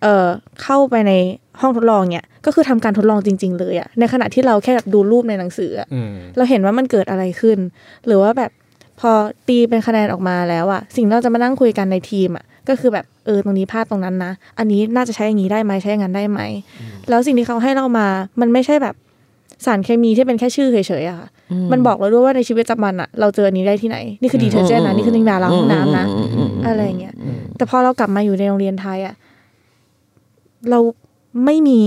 [0.03, 0.27] เออ
[0.63, 1.13] เข้าไปใน
[1.61, 7.59] ห้องทดลองเนี่ยก็คือทำการทดลองจริง ๆ เลยอะในขณะที่เราแค่แบบดูรูปในหนังสืออะอืมเราเห็นว่ามันเกิดอะไรขึ้น
[8.07, 8.51] หรือว่าแบบ
[9.01, 9.11] พอ
[9.49, 16.41] ตีเป็นคะแนนออกมาแล้วอะสิ่งที่เราจะมานั่งคุยกันในทีมอะ ก็คือแบบเออตรงนี้พลาดตรงนั้นนะ อันนี้น่าจะใช้อย่างนี้ได้ไหมใช้อย่างนั้นได้ไหม
[17.09, 18.07] แล้วสิ่งที่เขาให้เรามา
[18.41, 18.95] มันไม่ใช่แบบ
[19.67, 21.29] สารเคมีที่เป็นแค่ชื่อเฉยๆอะค่ะ
[21.73, 26.07] มันบอกเราด้วยว่าในชีวิตประจำวันอะเราเจออันนี้ได้ที่ไหน นี่คือ detergent นะ นี่คือน้ำยาล้างห้องน้ำนะ
[26.67, 27.15] อะไรอย่างเงี้ย
[27.57, 29.15] แต่พอเรากลับมาอยู่ในโรงเรียนไทยอะ
[30.71, 30.79] เรา
[31.45, 31.81] ไม่มี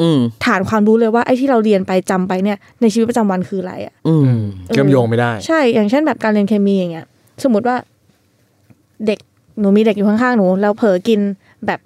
[0.00, 4.22] อืมฐานความรู้เลยว่าไอ้ที่เราเรียนไปจำไปเนี่ย ในชีวิตประจำวันคืออะไรอะอืม
[4.66, 7.06] เชื่อมโยงไม่ได้ ใช่ อย่างเช่นแบบการเรียนเคมีอย่างเงี้ย
[7.44, 7.76] สมมติว่า
[9.06, 9.18] เด็ก
[9.60, 11.20] หนูมีเด็กอยู่ข้างๆหนูแล้วเผลอกิน
[11.66, 11.80] แบบ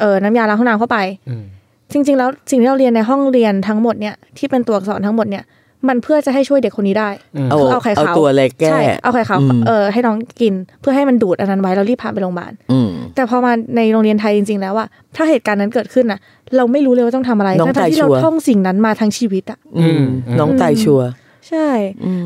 [0.00, 1.44] เออน้ำยาล้างห้องน้ำเข้าไปอืม
[1.92, 5.44] จริง ๆ แล้วสิ่งที่เราเรียนในห้องเรียนทั้งหมดเนี่ยที่เป็นตัวอักษรทั้งหมดเนี่ย
[5.88, 7.08] มันเพื่อจะให้ช่วยเด็กคนนี้ได้
[7.50, 16.20] เอาคือเอาไข่เอาขาวตัวอะไรแก้ใช่เอาไข่ขาวอืมเออให้น้องกิน เพื่อให้มันดูดอันนั้นไว้แล้วรีบพาไปโรงพยาบาลอืมแต่พอมาในโรงเรียนไทยจริง ๆ แล้วอะถ้าเหตุการณ์นั้นเกิดขึ้นน่ะ
[16.56, 20.02] เราไม่รู้เลยว่าต้องทำอะไรน้องทั้งๆตายที่เราชัวร์ท่องสิ่งนั้นมาทั้งชีวิตอะอืม
[20.38, 21.08] น้องตายชัวร์
[21.48, 21.68] ใช่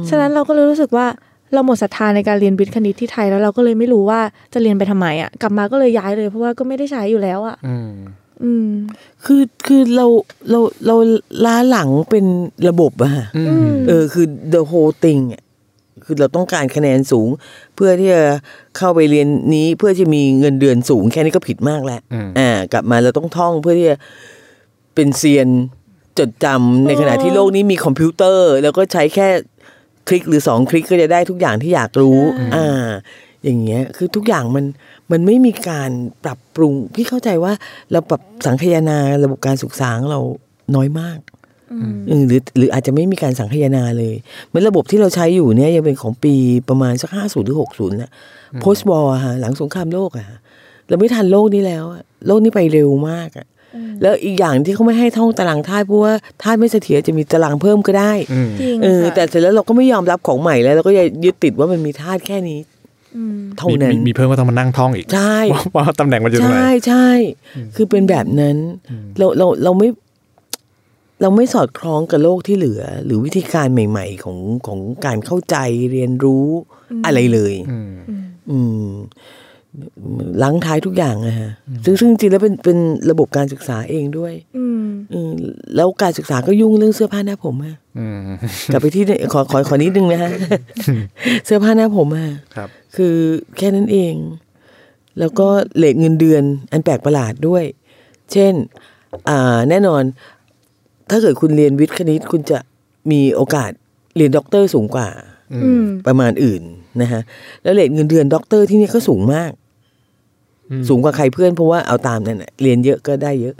[0.08, 1.06] ฉะนั้นเราก็เลยรู้สึกว่า
[1.52, 4.20] เราหมดศรัทธาในการเรียนวิทย์คณิตที่ไทยแล้วเราก็เลยไม่รู้ว่า
[4.52, 7.90] จะเรียนไปทำไมอะกลับมาก็เลยย้ายเลยเพราะว่าก็ไม่ได้ใช้อยู่แล้วอะอืม
[8.44, 8.68] อืม
[9.24, 10.06] คือคือเรา
[10.50, 10.96] เราเรา
[11.44, 12.24] ล้าหลังเป็น
[12.68, 15.42] ระบบอะฮะอืมเออ คือ the whole thing อะ
[16.04, 17.28] คือเราต้องการคะแนนสูง
[17.74, 18.22] เพื่อที่จะ
[18.76, 23.96] เข้าไปเรียนนี้เพื่อจะมีเงินเดือนสูง แค่นี้ก็ผิดมากแล้วอืมอ่า กลับมาเราต้องท่องเพื่อที่จะ
[24.94, 25.48] เป็นเซียน
[26.18, 29.28] จดจำในขณะที่โลกนี้มีคอมพิวเตอร์ แล้วก็ใช้แค่
[30.08, 32.18] คลิกหรือสองคลิกก็จะได้ทุกอย่างที่อยากรู้
[32.54, 32.88] อ่า
[33.44, 34.64] อย่างเงี้ย คือทุกอย่างมัน
[35.10, 35.90] มันไม่มีการ
[36.24, 37.52] ปรับปรุง พี่เข้าใจว่า
[37.92, 40.20] เราปรับสังคายนาระบบการศึกษาของเรา
[40.76, 41.18] น้อยมาก
[42.08, 44.14] เออหรือหรืออาจจะไม่มีการสังคายนาเลย
[44.46, 46.34] เหมือนระบบที่เราใช้อยู่เนี่ยยังเป็นของปี
[46.68, 48.10] ประมาณสักห้าศูนย์หรือหกศูนย์แหละ
[48.62, 50.38] post war อะฮะหลังสงครามโลกอะฮะ
[50.88, 53.46] เราไม่ทันโลกนี้แล้วอะโลกนี้ไปเร็วมากอะ
[54.02, 62.60] แล้วอีกอย่างที่เขาไม่ให้ท่องตารางธาตุเพราะว่าธาตุไม่เสถียรจะมีตารางเพิ่มก็ได้อืมจริงเออค่ะแต่เสร็จแล้วเราก็ไม่ยอมรับของใหม่แล้วเราก็จะยึดติดว่ามันมีธาตุแค่นี้
[63.16, 67.08] อืมเท่ามีนั้นมีมีเพิ่มก็ต้องมานั่งท่องอีกใช่ว่าว่าตำแหน่งมันอยู่ตรงไหนใช่ใช่
[67.76, 68.56] คือเป็นแบบนั้น
[69.18, 69.88] เราเราเราไม่
[71.22, 75.56] เราไม่สอดคล้องกับโลกที่เหลือ หรือวิธีการใหม่ ๆ ของของการเข้าใจ
[75.92, 76.46] เรียนรู้
[77.06, 77.92] อะไรเลย อืม
[78.50, 78.86] อืม
[80.42, 81.50] ล้างท้ายทุกอย่างอะฮะ
[81.84, 82.78] ซึ่งซึ่งจริงๆแล้วเป็นเป็น
[83.10, 85.30] ระบบการศึกษาเองด้วยอืมอืม
[85.76, 88.18] แล้วการศึกษาก็ยุ่งเรื่องเสื้อผ้าหน้าผมอะอืม
[88.72, 90.32] กลับไปที่ขอขอขอนิดนึงนะฮะ
[91.44, 93.16] เสื้อผ้าหน้าผมอะครับ คือ
[93.56, 94.14] แค่นั้นเอง
[95.18, 97.64] แล้วก็ rate เงินเดือน อันแปลกประหลาดด้วย
[98.32, 98.52] เช่น
[99.28, 100.02] อ่า แน่นอน
[101.10, 102.58] ถ้าเกิดคุณเรียนวิทย์คณิตคุณจะ
[103.10, 103.70] มีโอกาส
[104.16, 105.08] เรียนด็อกเตอร์สูงกว่า
[105.54, 106.62] อืมประมาณอื่น
[107.00, 107.22] นะฮะ
[107.62, 109.52] แล้ว rate เงินเดือนด็อกเตอร์ที่นี่ก็สูงมาก
[110.88, 113.54] สูงกว่าใครเพื่อนเพราะว่าเอาตามนั่นน่ะเรียนเยอะก็ได้เยอะ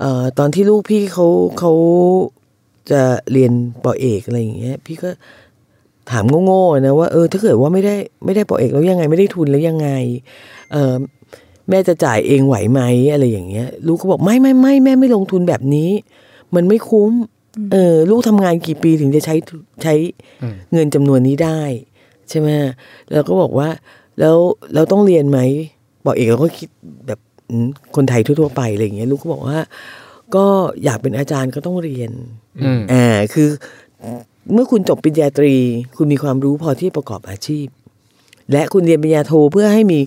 [0.00, 1.26] เอ่อตอนที่ลูกพี่เขา
[1.58, 1.72] เขา
[2.90, 3.52] จะเรียน
[3.84, 5.10] ปอเอกอะไรอย่างเงี้ย พี่ก็
[6.10, 9.88] ถามโง่ๆนะว่าเออถ้าเกิดว่าไม่ได้ไม่ได้ปอเอกแล้วยังไงไม่ได้ทุนแล้วยังไง
[10.72, 10.94] เออ
[11.68, 12.80] แม่จะจ่ายเองไหวไหม
[13.12, 15.90] อะไรอย่างเงี้ย ลูกก็บอกไม่ไม่ไม่แม่ไม่ลงทุนแบบนี้
[16.54, 17.12] มันไม่คุ้ม
[17.72, 19.34] เออ ลูกทำงานกี่ปีถึงจะใช้
[19.82, 19.94] ใช้
[20.72, 21.60] เงินจำนวนนี้ได้
[22.30, 22.48] ใช่ไหม
[23.12, 23.68] แล้วก็บอกว่า
[24.20, 24.36] แล้ว
[24.74, 25.40] เราต้องเรียนไหม
[26.04, 26.68] บอกเอกเราก็คิด
[27.06, 29.58] แบบอืมคนไทยทั่วๆไปอะไรอย่างเงี้ยลูกก็บอกว่า
[30.34, 30.46] ก็
[30.84, 32.10] อยากเป็นอาจารย์ก็ต้องเรียน
[32.62, 33.48] อืมอ่าคือ
[34.52, 35.54] เมื่อคุณจบปริญญาตรี
[35.96, 37.66] คุณมีความรู้พอที่ประกอบอาชีพ
[38.52, 40.00] และคุณเรียนปริญญาโทเพื่อให้มี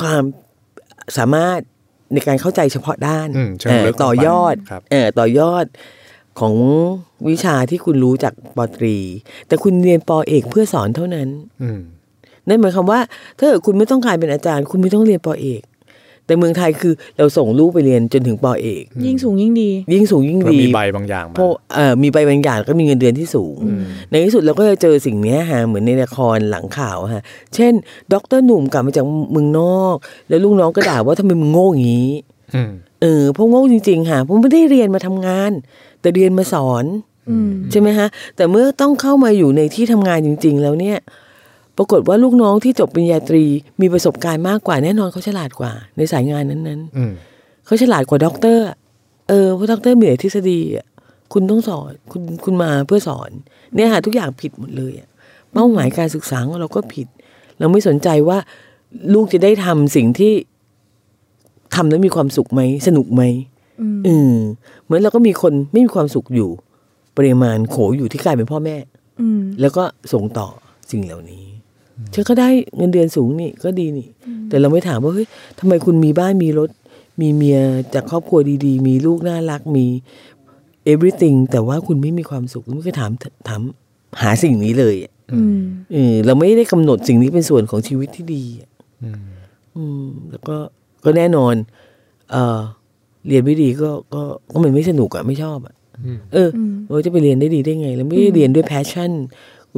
[0.00, 0.22] ความ
[1.16, 1.58] สามารถ
[2.12, 5.64] ในการเข้าใจเฉพาะด้านอืมเชิงลึกเอ่อต่อยอดครับเออต่อยอด
[6.40, 6.54] ของ
[7.28, 8.96] วิชาที่คุณรู้จากปตรี
[9.46, 11.28] แต่คุณเรียนปอเอกเพื่อสอนเท่านั้น
[11.62, 11.80] อืม
[12.48, 13.00] นั่นหมายความว่า
[13.38, 15.62] ถ้าเกิดคุณไม่ต้องการเป็นอาจารย์ คุณไม่ต้องเรียนปอเอก
[16.26, 23.56] แต่เมืองไทยคือเราส่งลูกไปเรียนจนถึงปอเอก ยิ่งสูงยิ่งดี ยิ่งสูงยิ่งเราดีมีใบบางอย่างมาเพราะเอ่อมีใบบางอย่างก็มีเงินเดือนที่สูง
[24.10, 27.22] ในที่สุดเราก็จะเจอสิ่งเนี้ยฮะเหมือนในละครหลังข่าวฮะ
[27.54, 27.72] เช่น
[28.12, 29.96] ด็อกเตอร์หนุ่มกลับมาจากเมืองนอก
[30.28, 32.10] แล้วลูกน้องก็ด่าว่าทำไมมึงโง่อย่างนี้
[32.54, 32.70] อืม
[33.02, 35.52] เออเพราะโง่จริงๆค่ะผมไม่ได้เรียนมาทำงาน
[36.00, 36.84] แต่เรียนมาสอน
[37.30, 40.98] อืมใช่ไหมฮะ แต่เมื่อต้องเข้ามาอยู่ในที่ทำงานจริง ๆ แล้วเนี่ย
[41.76, 43.44] ปรากฏว่าลูกน้องที่จบปริญญาตรี
[43.80, 47.12] มีประสบการณ์มากกว่าแน่นอนเขาฉลาดกว่า ในสายงานนั้นๆอืม
[47.66, 48.76] เขาฉลาดกว่าด็อกเตอร์อะ
[49.28, 50.86] เออเพราะด็อกเตอร์มีแต่ทฤษฎีอะ
[51.32, 53.30] คุณต้องสอนคุณคุณมาเพื่อสอน
[53.74, 55.08] เนี่ยค่ะทุกอย่างผิดหมดเลยอะ
[55.52, 57.06] เป้าหมายการศึกษาของเราก็ผิด
[57.58, 58.38] เราไม่สนใจว่า
[59.14, 60.32] ลูกจะได้ทำสิ่งที่
[61.74, 63.22] ทำแล้วมีความสุขไหม สนุกไหม
[63.80, 64.34] อืมอืม
[64.84, 66.50] เหมือนเราก็มีคนไม่มีความสุขอยู่
[67.16, 68.76] ปริมาณโขอยู่ที่กลายเป็นพ่อแม่
[69.20, 70.48] อืมแล้วก็ส่งต่อ
[70.90, 71.44] สิ่งเหล่านี้
[72.12, 74.08] เธอก็ได้เงินเดือนสูงนี่ก็ดีนี่
[74.48, 75.26] แต่เราไม่ถามว่าเฮ้ย
[75.58, 76.70] ทำไมคุณมีบ้านมีรถ
[77.20, 77.60] มีเมีย
[77.94, 79.86] จากครอบครัวดีๆ มีลูกน่ารักมี
[80.92, 83.10] everything แต่ว่าคุณไม่มีความสุขไม่เคยถาม
[83.48, 83.62] ถาม
[84.22, 85.60] หาสิ่งนี้เลยอะอืม
[85.92, 88.70] เออเราไม่ได้กำหนดสิ่งนี้เป็นส่วนของชีวิตที่ดีอะ
[89.02, 89.22] อืม
[89.76, 90.56] อืมแล้วก็
[91.04, 91.54] ก็แน่นอน
[92.32, 92.60] เออ
[93.28, 95.74] เรียนไม่ดีก็ก็ก็มันไม่สนุกอะไม่ชอบอะ
[96.32, 99.10] เอออืมเราจะไปเรียนได้ดีได้ไงเราไม่ได้เรียนด้วยแพชชั่น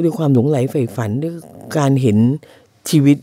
[0.04, 1.34] ด้วยความหลงไหลใฝ่ฝันด้วย
[1.78, 2.18] การเห็น
[2.90, 3.16] ชีวิต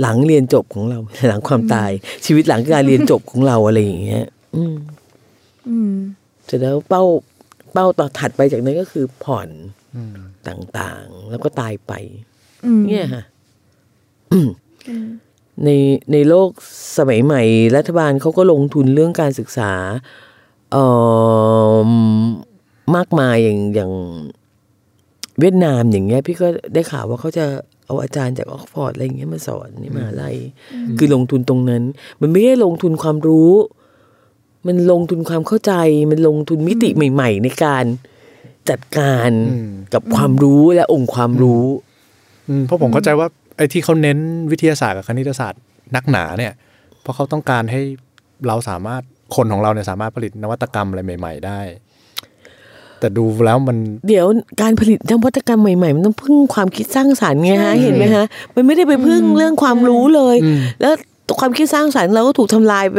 [0.00, 1.90] หลังเรียนจบของเรา หลังความตาย
[2.26, 4.76] ชีวิตหลังการเรียนจบของเราอะไรอย่างเงี้ย อืม
[5.68, 5.94] อืม
[6.44, 7.02] เสร็จแล้วเป้า
[7.72, 9.48] เป้าต่อถัดไปจากนั้นก็คือผ่อน
[9.96, 10.14] อืม
[10.48, 11.92] ต่างๆ แล้วก็ตายไป
[12.66, 13.22] อืมเนี่ยค่ะ
[15.64, 15.70] ใน
[16.12, 16.48] ในโลก
[16.98, 17.42] สมัยใหม่
[17.76, 19.72] รัฐบาลเขาก็ลงทุนเรื่องการศึกษา
[20.72, 20.84] เอ่
[21.84, 21.86] อ
[22.96, 23.92] มากมายอย่างอย่าง
[25.40, 27.46] เวียดนามอย่างเงี้ย พี่ก็ได้ข่าวว่าเขาจะ
[27.86, 30.36] เอาอาจารย์จากออกฟอร์ดอะไรอย่างเงี้ยมาสอนนี่มหาลัย
[30.98, 31.82] คือลงทุนตรงนั้น
[32.20, 33.52] มันไม่ได้ลงทุนความรู้
[34.66, 35.72] มันลงทุนความเข้าใจ
[36.10, 37.84] มันลงทุนมิติใหม่ ๆ ในการ
[38.70, 41.64] จัดการอืมกับความรู้และองค์ความรู้
[42.48, 44.18] อืมเพราะผมเข้าใจว่า ไอ้ที่เขาเน้น
[44.50, 45.60] วิทยาศาสตร์กับคณิตศาสตร์
[45.94, 46.52] นักหนาเนี่ย
[47.02, 47.80] เพราะเขาต้องการให้
[48.46, 49.02] เราสามารถ
[49.36, 51.60] คนของเราเนี่ยสามารถผลิตนวัตกรรมอะไรใหม่ ๆ ได้
[53.00, 53.76] แต่ดูแล้วมัน
[54.08, 54.26] เดี๋ยว
[54.62, 60.36] การผลิตนวัตกรรมใหม่ ๆ มันต้องพึ่งความคิดสร้างสรรค์ไงฮะใช่เห็นไหมฮะ มันไม่ได้ไปพึ่งเรื่องความรู้เลย
[60.80, 60.92] แล้ว
[61.40, 62.98] ความคิดสร้างสรรค์เราก็ถูกทำลายไป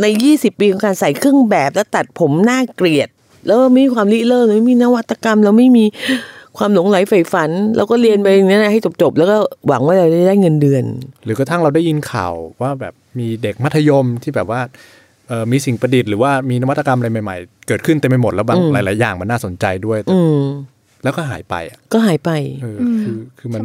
[0.00, 3.08] ในยี่สิบปีของการใส่เครื่องแบบแล้วตัดผมน่าเกลียด
[3.46, 5.84] แล้วไม่มีความริเริ่มไม่มีนวัตกรรมเราไม่มี
[6.58, 9.36] ความหลงไหลใฝ่ฝัน เราก็เรียนไปอย่างนี้นนะให้จบๆ แล้วก็
[9.68, 10.84] หวังว่าเราจะได้เงินเดือน
[11.24, 14.60] หรือกระทั่งเราได้ยินข่าวว่าแบบมีเด็กมัธยมที่แบบว่า
[15.28, 20.40] เอ่อมีสิ่งประดิษฐ์หรือว่ามีนวัตกรรมอะไรใหม่ๆ เกิดขึ้นเต็มไปหมดแล้วบางอืมหลายๆ อย่างมันน่าสนใจด้วยแต่อืม
[21.02, 22.30] แล้วก็หายไปอะก็หายไป
[22.62, 23.62] เอออคือคือมัน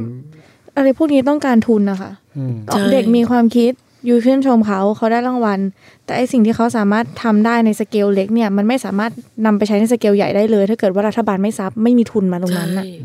[0.77, 3.71] อะไรพวกนี้ต้องการทุนนะคะอืมใช่เด็กมีความคิด
[4.07, 5.59] ยูชื่นชมเขาเขาได้รางวัล
[6.05, 9.11] แต่ไอสิ่งที่เขาสามารถทำได้ในสเกลเล็กเนี่ยมันไม่สามารถ
[9.45, 12.95] นำไปใช้ในสเกลใหญ่ได้เลย ถ้าเกิดว่ารัฐบาลไม่ซับไม่มีทุนมาตรงนั้นน่ะใช่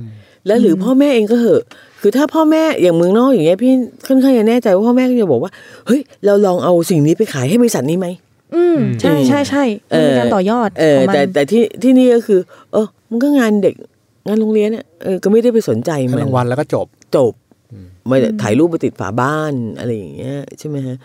[0.46, 1.62] แล้วหรือพ่อแม่เองก็เหอะ
[2.00, 3.72] คือถ้าพ่อแม่อย่างเมืองนอกอย่างเงี้ยพี่
[4.06, 5.52] ค่อนข้างจะแน่ใจว่าพ่อแม่ก็จะบอกว่า
[5.86, 8.06] เฮ้ยเราลองเอาสิ่งนี้ไปขายให้บริษัทนี้ไหม
[8.54, 12.40] อืมใช่ใช่ใช่มันมีการต่อยอดเอขอองมัแต่นแต่ที่ที่นี่ก็คือ
[12.72, 13.74] เออมันก็งานเด็ก
[14.26, 17.32] งานโรงเรียนเนี่ยเออก็ไม่ได้ไปสนใจให้มันรางวัลแล้วก็จบจบ
[18.08, 20.96] ไม่ได้ถ่ายรูปไปติดฝาบ้านอะไรอย่างเงี้ยใช่ไหมฮะ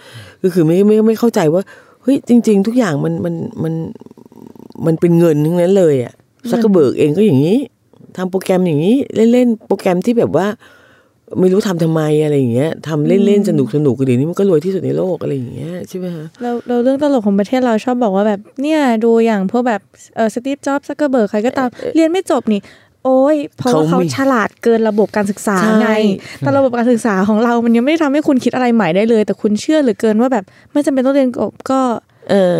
[0.43, 1.61] ก็คือไม่ไม่ไม่เข้าใจว่า
[2.01, 3.73] เฮ้ยจริง ๆ ทุกอย่างมันมันมัน
[4.85, 6.13] มันเป็นเงินทั้งนั้นเลยอะ
[6.51, 7.57] ซักกระเบิกเองก็อย่างนี้
[8.17, 8.95] ทำโปรแกรมอย่างนี้
[9.33, 10.47] เล่นๆโปรแกรมที่แบบว่า
[11.39, 19.81] ไม่รู้ทำทำไมอะไรอย่างเงี้ยทำเล่นๆสนุกสนุกๆเดี๋ยวนี้มันก็รวยที่สุดในโลกอะไรอย่างเงี้ยใช่ไหมฮะเราเราเรื่องตลกของประเทศเราชอบบอกว่าแบบเนี่ยดูอย่างพวกแบบ
[20.15, 22.61] เออ Steve Jobs Zuckerberg ใครก็ตามเรียนไม่จบนี่
[23.05, 25.89] โอ้ยเพราะว่าเขาเขามีฉลาดเกินระบบการศึกษาใช่ไง
[26.39, 31.79] แต่ระบบการศึกษาของเรามันยังไม่ได้ทำให้คุณคิดอะไรใหม่ได้เลย แต่คุณเชื่อเหลือเกินว่าแบบ ไม่จำเป็นต้องเรียนจบก็
[32.29, 32.59] เออ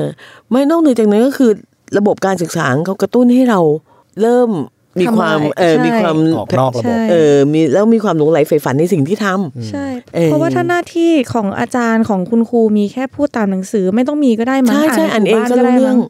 [0.49, 1.51] ไม่นอกเหนือจากนั้นก็คือ
[1.97, 3.59] ระบบการศึกษาเขากระตุ้นให้เรา
[4.21, 4.51] เริ่ม
[5.01, 16.09] มีความทำอะไรเออใช่มีความออกนอกระบบใช่เออมีแล้วมีความหลงใหลใฝ่ฝันในสิ่งที่ทำใช่เออเพราะว่าถ้าหน้าที่ของอาจารย์ของคุณครูมีแค่พูดตามหนังสือไม่ต้องมีก็ได้มั้งใช่ใช่อ่านเองก็รู้ได้เรื่องมั้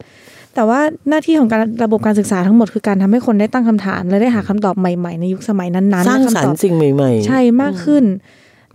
[0.54, 8.04] แต่ว่าหน้าที่ของการระบบการศึกษาทั้งหมดคือการทำให้คนได้ตั้งคำถาม และได้หาคำตอบใหม่ๆ ในยุคสมัยนั้นๆสร้างและสรคำตรอบค์สิ่งใหม่ ๆ ใช่มากขึ้น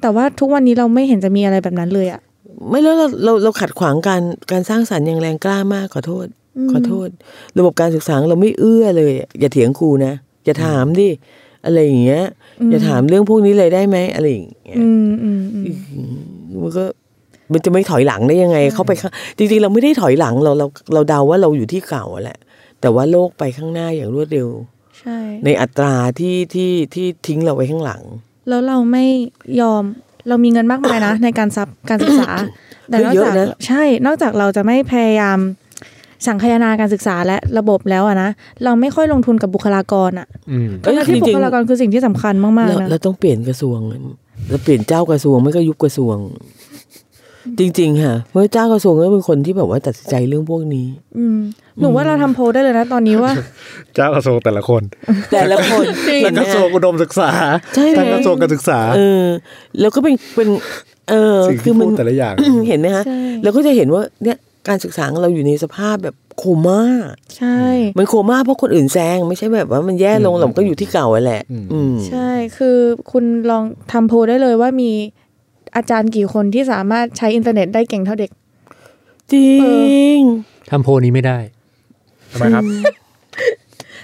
[0.01, 2.21] แต่ว่าทุกวันนี้เราไม่เห็นจะมีอะไรแบบนั้นเลยอะ
[2.69, 6.27] ไม่แล้วเราเราเราขัดขวางการการสร้างสรรค์อย่างแรงกล้ามากขอโทษ
[6.71, 7.09] ขอโทษ
[7.57, 10.13] ระบบการศึกษาเราไม่เอื้อเลย อย่าเถียงครูนะ
[10.45, 11.09] อย่าถามดิ
[11.65, 12.23] อะไรอย่างเงี้ย
[12.71, 15.75] อย่าถามเรื่องพวกนี้เลยได้ไหมอะไรอย่างเงี้ยอืมอืมอืม
[16.61, 16.85] มันก็
[17.53, 22.39] มันจะไม่ถอยหลังได้ยังไง เข้าไปข้างจริงๆเราไม่ได้ถอยหลังเราเราเราเดาว่าเราอยู่ที่เก่าอะแหละ
[22.81, 24.49] แต่ว่าโลกไปข้างหน้าอย่างรวดเร็ว
[24.99, 28.01] ใช่ในอัตราที่ที่ที่ทิ้งเราไว้ข้างหลัง
[28.49, 29.05] แล้วเราไม่
[29.61, 29.83] ยอม
[30.27, 32.29] เรามีเงินมากมายนะ ในการซับการศึกษา
[32.87, 35.39] แต่นอกเยอะจากนะใช่ นอกจากเราจะไม่พยายาม
[36.27, 38.29] สังคายนาการศึกษาและระบบแล้วอะนะ
[38.63, 43.79] เราไม่ค่อยลงทุนกับบุคลากรอะอืมเอ้ยทั้งที่จบุริงคลากรคือสิ่งที่สำคัญมากเราๆนะเราต้องเปลี่ยนกระทรวง
[44.49, 46.15] เราเปลี่ยนเจ้ากระทรวงไม่ก็ยุบกระทรวง
[47.59, 51.37] จริง ๆ ค่ะเพราะเจ้ากระทรวงก็เป็นคนที่แบบว่าตัดสินใจเรื่องพวกนี้ อืม
[51.79, 53.31] หนูว่าเราทำโพลได้เลยนะตอนนี้ว่า
[53.95, 54.81] เจ้ากระทรวงแต่ละคน
[55.33, 55.85] แต่ละคน
[56.25, 57.29] ทั้งกระทรวงอุดมศึกษา
[57.75, 59.25] ใช่ไหมทั้งกระทรวงการศึกษา เออ
[59.79, 60.49] แล้วก็เป็นเป็น
[61.09, 62.35] เออสิ่งคืที่อมัพูนดแต่ละอย่าง
[62.67, 66.81] เห็นไหมฮะใช่เราก็จะเห็นว่าเนี่ยการศึกษาของเราอยู่ในสภาพแบบโคม่า
[67.37, 67.59] ใช่
[67.97, 72.77] มันโคม่าเพราะคนอื่นแซงไม่ใช่แบบว่ามันแย่ลงหรอกมันก็อยู่ที่เก่าอะแหละอืมอืมใช่คือ
[73.11, 74.91] คุณลองทำโพลได้เลยว่ามี
[75.75, 78.31] อาจารย์กี่คนที่สามารถใช้อินเทอร์เน็ตได้เก่งเท่าเด็ก
[79.33, 79.51] จริ
[80.15, 80.17] ง
[80.71, 81.37] ทำโพลนี้ไม่ได้
[82.31, 82.63] ทำไมครับ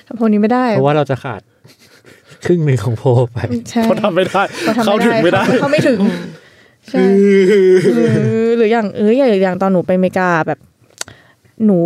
[0.07, 1.41] ทำโพลนี้ไม่ได้ เพราะว่าเราจะขาด
[2.45, 3.37] ครึ่งหนึ่งของโพลไป
[3.69, 5.99] ใช่เขาทำไม่ได้เขาทำเขาถึงไม่ได้เขาไม่ถึง
[6.89, 7.99] ใช่เอ
[8.45, 10.59] อหรืออย่างเอออย่างอย่างตอนหนูไปอเมริกาแบบ
[11.65, 11.77] หนู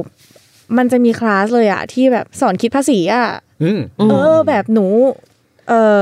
[0.77, 3.27] มันจะมีคลาสเลยอะที่แบบสอนคิดภาษีอะ
[3.63, 4.85] อืมอืมเออแบบหนู
[5.69, 5.97] เออ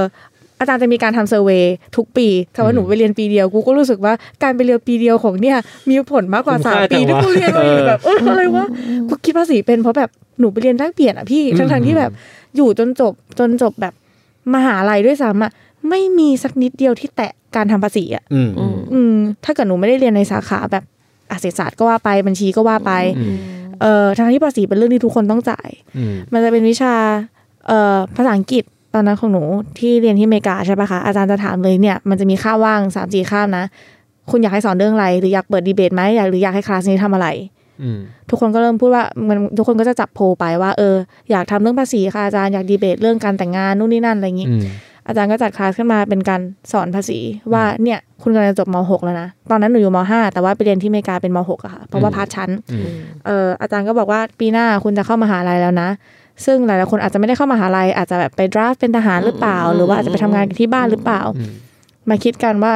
[0.59, 1.63] อาจารย์จะมีการทำเซอร์เวย
[1.95, 5.57] ทุกปี แต่ว่าหนูไปเรียนปีเดียว กูก็รู้สึกว่าการไปเรียนปีเดียวของเนี่ย
[5.89, 8.65] มีผลมากกว่าคุ้มสามค่าปีจัที่งวะกูเรียนมาอีกแบบเอออะไรวะ
[9.09, 12.11] กูคิดภาษีเป็นเพราะแบบหนูไปเรียนแลกเปลี่ยนอะพี่ ทั้งทที่แบบ
[12.55, 13.93] อยู่จนจบจนจบแบบ
[14.53, 15.51] มหาลัยด้วยซ้ำอะ
[15.89, 18.49] ไม่มีสักนิดเดียวที่แตะการทำภาษีอะอืม
[18.93, 19.15] อืม
[19.45, 20.83] ถ้าเกิดหนูไม่ได้เรียนในสาขาแบบ
[21.31, 22.91] อาเศรษฐศาสตร์ก็ว่าไปบัญชีก็ว่าไป
[23.81, 26.93] เอ่อทั้งที่ภาษีเป็นเรื่องที่ทุกคนต้องจ่ายอืมมันจะเป็นวิชา
[27.67, 28.65] เอ่อภาษาอังกฤษต
[28.97, 29.43] อนนั้นของหนู
[29.79, 33.65] ที่เรียนที่อเมริกาใช่ปะคะอาจารย์จะถามเลยเนี่ยมันจะมีค่าบว่างสามสี่คาบนะ
[34.29, 37.27] คุณอยากให้สอนเรื่องอะไรหรืออยากเปิดดีเบตไหมอยากหรืออยากให้คลาสนี้ทำอะไร
[37.81, 40.95] อืมทุกคนก็เริ่มพูดว่ามันทุกคนก็จะจับโพลไปว่าเออ
[41.31, 44.61] อยากทำเรื่องภาษีค่ะอาจารย์อยากดีเบตเรื่องการแต่งงานนู่นนี่นั่นอะไรอย่างงี้อืม
[45.07, 47.19] อาจารย์ก็จัดคลาสขึ้นมาเป็นการสอนภาษี
[47.53, 52.87] ว่าเนี่ยคุณกำลังจะจบม .6 แล้วนะตอนนั้นหนูอยู่ม .5 แต่ว่าไปเรียนที่อเมริกาเป็นม .6 อะค่ะเพราะว่าพาร์ทชั้นอืม
[53.25, 55.89] เอออาจารย์ก็บอกว่าปีหน้าคุณจะเข้ามหาลัยแล้วนะ
[56.45, 61.51] ซึ่งหลายๆคนอาจจะไม่ได้เข้ามหาลัยอาจจะแบบไปดราฟเป็นทหารหรือเปล่า หรือว่าอาจจะไปทำงานที่บ้านหรือเปล่าอืม
[62.09, 62.73] มาคิดกันว่า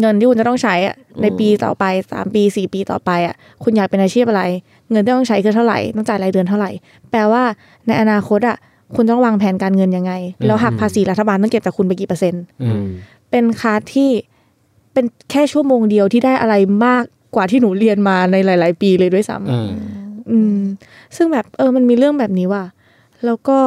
[0.00, 4.42] เงินที่คุณจะต้องใช้อะในปีต่อไปสามปีสี่ปีต่อไปอะคุณอยากเป็นอาชีพอะไร
[4.90, 6.70] เงินที่ต้องใช้คือเท่าไหร่ต้องจ่ายรายเดือนเท่าไหร่
[7.10, 7.42] แปลว่า
[7.86, 8.56] ในอนาคตอะ
[8.96, 10.12] คุณต้องวางแผนการเงินยังไง
[10.46, 12.86] แล้วหักภาษีรัฐบาลต้องเก็บจากคุณไปกี่เปอร์เซ็นต์อืม
[13.30, 14.10] เป็นคลาสที่
[14.92, 16.54] เป็นแค่ชั่วโมงเดียวที่ได้อะไร
[16.86, 19.70] มากกว่าที่หนูเรียนมาในหลาย ๆ ปีเลยด้วยซ้ำอืม
[20.30, 20.58] อืม
[21.16, 22.64] ซึ่งแบบเออมันมีเรื่องแบบนี้ว่ะ
[23.24, 23.58] แล้วก็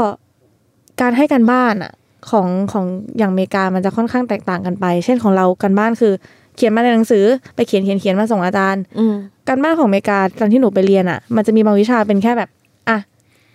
[1.02, 1.92] การให้การบ้านอะ
[2.30, 2.86] ของของ
[3.18, 6.14] อย่างอเมริกามันจะค่อนข้างแตกต่างกันไป เช่นของเราการบ้านคือ
[6.56, 7.26] เขียนมาในหนังสือ
[7.56, 9.16] ไปเขียนเขียนเขียนมาส่งอาจารย์อืม
[9.48, 12.50] การบ้านของอเมริกาตอนที่หนูไปเรียนอะมันจะมีบางวิชาเป็นแค่แบบ
[12.90, 12.98] อะ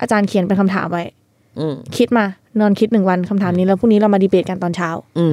[0.01, 1.05] อาจารย์เขียนเป็นคำถามไว้
[1.59, 2.24] อืมคิดมา
[2.61, 5.27] นอนคิดหนึ่งวันคำถามนี้แล้วพรุ่งนี้เรามาดีเบตกันตอนเช้า อื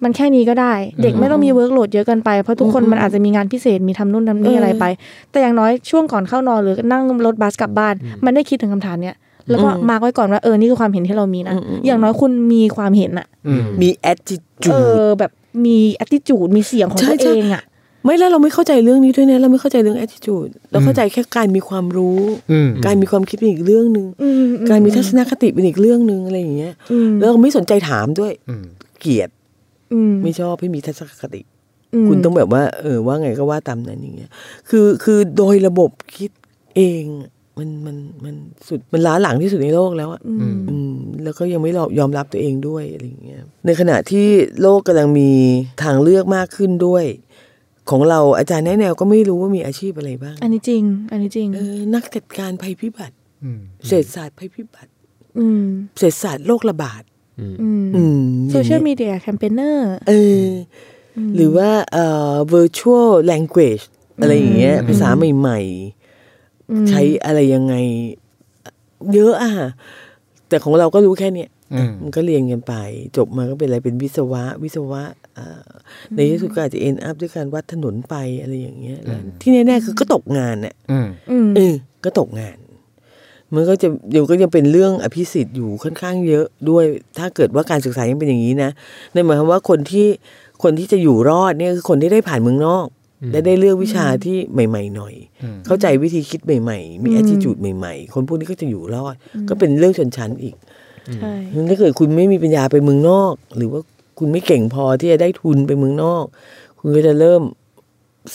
[0.00, 4.84] มมันแค่นี้ก็ได้ เด็กไม่ต้องมี workload เยอะเกินไป เพราะทุกคนมันอาจจะมีงานพิเศษมีทำนู่นทำนี่เออออะไรไป
[5.30, 9.16] แต่อย่างน้อยช่วงก่อนเข้านอนหรือนั่งรถบัสกลับบ้าน มันได้คิดถึงคำถามเนี้ย
[9.50, 11.54] แล้วก็ mark ไว้ก่อนว่าเออนี่คือความเห็นที่เรามีนะ
[11.86, 15.30] อย่างน้อยคุณมีความเห็นอะอืมมีเอ attitude อแบบ
[15.64, 17.64] มี attitude มีเสียงของใช่ตัวใช่เองอะ
[18.04, 22.20] ไม่แล้วเราไม่เข้าใจเรื่องนี้ด้วยนะเราไม่เข้าใจเรื่อง attitude เราเข้าใจแค่การมีความรู้
[22.52, 28.64] อืมการมีความคิดเป็นอีกเรื่องหนึ่งอืมการมีทัศนคติเป็นอีกเรื่องหนึ่งอะไรอย่างเงี้ยอืมแล้วเราไม่สนใจถามด้วยอืม
[29.00, 29.35] เกลียดอืม
[30.22, 31.42] ไม่ชอบให้มีทัศนคติ
[32.04, 34.30] มคุณต้องแบบว่า เออ ว่าไงก็ว่าตามนั้นอย่างเงี้ย
[34.68, 36.30] คือคือโดยระบบคิด
[36.76, 38.34] เองอะมันมันมัน
[38.68, 44.26] สุดมันล้าหลังที่สุดในโลกแล้วอะอืมอืมแล้วก็ยังไม่ยอมยอมรับตัวเองด้วยอะไรอย่างเงี้ยในขณะที่
[44.62, 45.30] โลกกำลังมี
[45.82, 47.04] ทางเลือกมากขึ้นด้วย
[47.90, 54.90] ของเราอาจารย์แนะแนวก็ไม่รู้ว่ามีอาชีพอะไรบ้าง อันนี้จริง อันนี้จริงเออนักจัดการภัยพิบัติอืมเศรษฐศาสตร์ภัยพิบัติ
[55.38, 55.66] อืม
[55.98, 57.15] เศรษฐศาสตร์โรคระบาดอืมอืม
[58.50, 60.46] โซเชียลมีเดียแคมเปญเนอร์เออ
[61.16, 63.84] อหรือว่าเอ่อ virtual language
[64.20, 65.60] อะไรอย่างเงี้ยภาษาใหม่
[66.24, 67.74] ๆ ใช้อะไรยังไง
[69.14, 69.52] เยอะอะ
[70.48, 72.74] แต่ของเราก็รู้แค่เนี้ยอืมมันก็เรียนกันไป
[73.16, 75.02] จบมาก็เป็นอะไรเป็นวิศวะ วิศวะ
[75.34, 75.68] เอ่อ
[76.12, 82.56] อในที่สุดก็อาจจะเอ็นอัพด้วยการวัดถนนไปอะไรอย่างเงี้ยแล้วที่แน่ๆคือก็ตกงานเนี่ยอืมอืมเออก็ตกงาน
[83.56, 86.84] มันก็จะเดี๋ยวก็ยังเป็นเรื่องอภิสิทธิ์อยู่ค่อนข้างเยอะด้วย
[87.18, 88.70] ถ้าเกิดว่าการศึกษายังเป็นอย่างนี้นะ
[89.14, 90.06] นั่นหมายความว่าคนที่
[90.62, 92.86] คนที่จะอยู่รอดเนี่ยคือคนที่ได้ผ่านเมืองนอก
[93.32, 95.14] และได้เลือกวิชาที่ใหม่ ๆ หน่อย
[95.66, 99.14] เข้าใจวิธีคิดใหม่ ๆ มี attitude ใหม่ ๆ คนพวกนี้ก็จะอยู่รอด
[99.48, 100.54] ก็เป็นเรื่องชนชั้นอีก
[101.14, 101.32] ใช่
[101.70, 103.80] ถ้าเกิดคุณไม่มีปัญญาไปเมืองนอก หรือว่า
[104.18, 106.24] คุณไม่เก่งพอที่จะได้ทุนไปเมืองนอก
[106.78, 107.42] คุณก็จะเริ่ม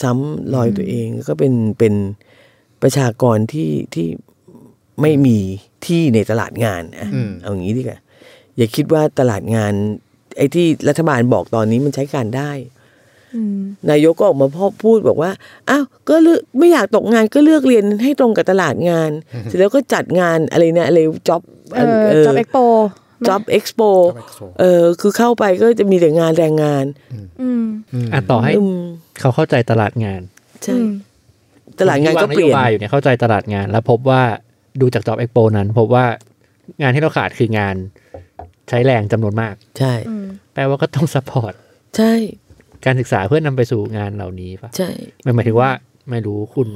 [0.02, 1.94] ซ้ำรอยตัวเองก็เป็นเป็น
[2.82, 4.06] ประชากรที่ที่
[5.00, 5.38] ไม่มี
[5.86, 7.98] ที่ในตลาดงานอะอืมเอาอย่างนี้ดีกว่า
[8.56, 9.72] อย่าคิดว่าตลาดงาน
[10.36, 12.52] ไอ้ที่รัฐบาลบอกตอนนี้มันใช้การได้
[13.34, 15.30] อืมนายกก็ออกมาพ่อพูดบอกว่า
[15.70, 19.10] อ้าวก็เลือกไม่อยากตกงานก็เลือกเรียนให้ตรงกับตลาดงาน
[19.44, 21.42] เสร็จแล้วก็จัดงานอะไรนะอะไร job
[21.74, 21.80] เอ
[22.20, 22.58] อ job ex po
[23.28, 26.84] Job Expo Job Expo เออคือเข้าไปก็จะมีแต่งานแรงงาน
[27.42, 27.64] อืม
[28.12, 28.82] อะต่อให้อืม
[29.20, 30.20] เขาเข้าใจตลาดงาน
[30.62, 30.90] ใช่อืม
[31.80, 34.22] ตลาดงานก็เปลี่ยนคที่วางโยบายอยู่เนี่ยเข้าใจตลาดงาน แล้วพบว่า
[34.80, 36.04] ดูจาก Job Expo นั้น พบว่า
[36.82, 37.76] งานที่เราขาดคืองาน
[38.68, 41.52] ใช้แรงจำนวนมาก ใช่อืมแปลว่าก็ต้อง support
[41.96, 42.12] ใช่
[42.84, 44.88] การศึกษาเพื่อนำไปสู่งานเหล่านี้ปะใช่
[45.36, 45.70] หมายถึงว่า
[46.10, 46.68] ไม่รู้คุณ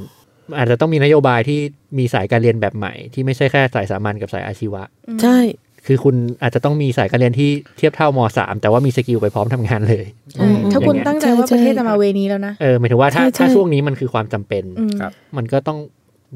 [0.58, 1.60] อาจจะต้องมีนโยบายที่
[1.98, 4.82] มีสายการเรียนแบบใหม่ ที่ไม่ใช่แค่สายสามัญกับสายอาชีวะ
[5.22, 5.38] ใช่
[5.86, 15.78] คือคุณอาจจะต้องมีสายการเรียนที่เทียบเท่ามสามแต่ว่ามี skill ไปพร้อมทำงานเลยใช่ถ้าคุณตั้งใจว่าใช่ประเทศใช่จะมาเวนี้แล้วนะ เออหมายถึงว่าถ้าใช่ใช่ถ้าช่วงนี้มันคือความจำเป็นอืมครับมันก็ต้อง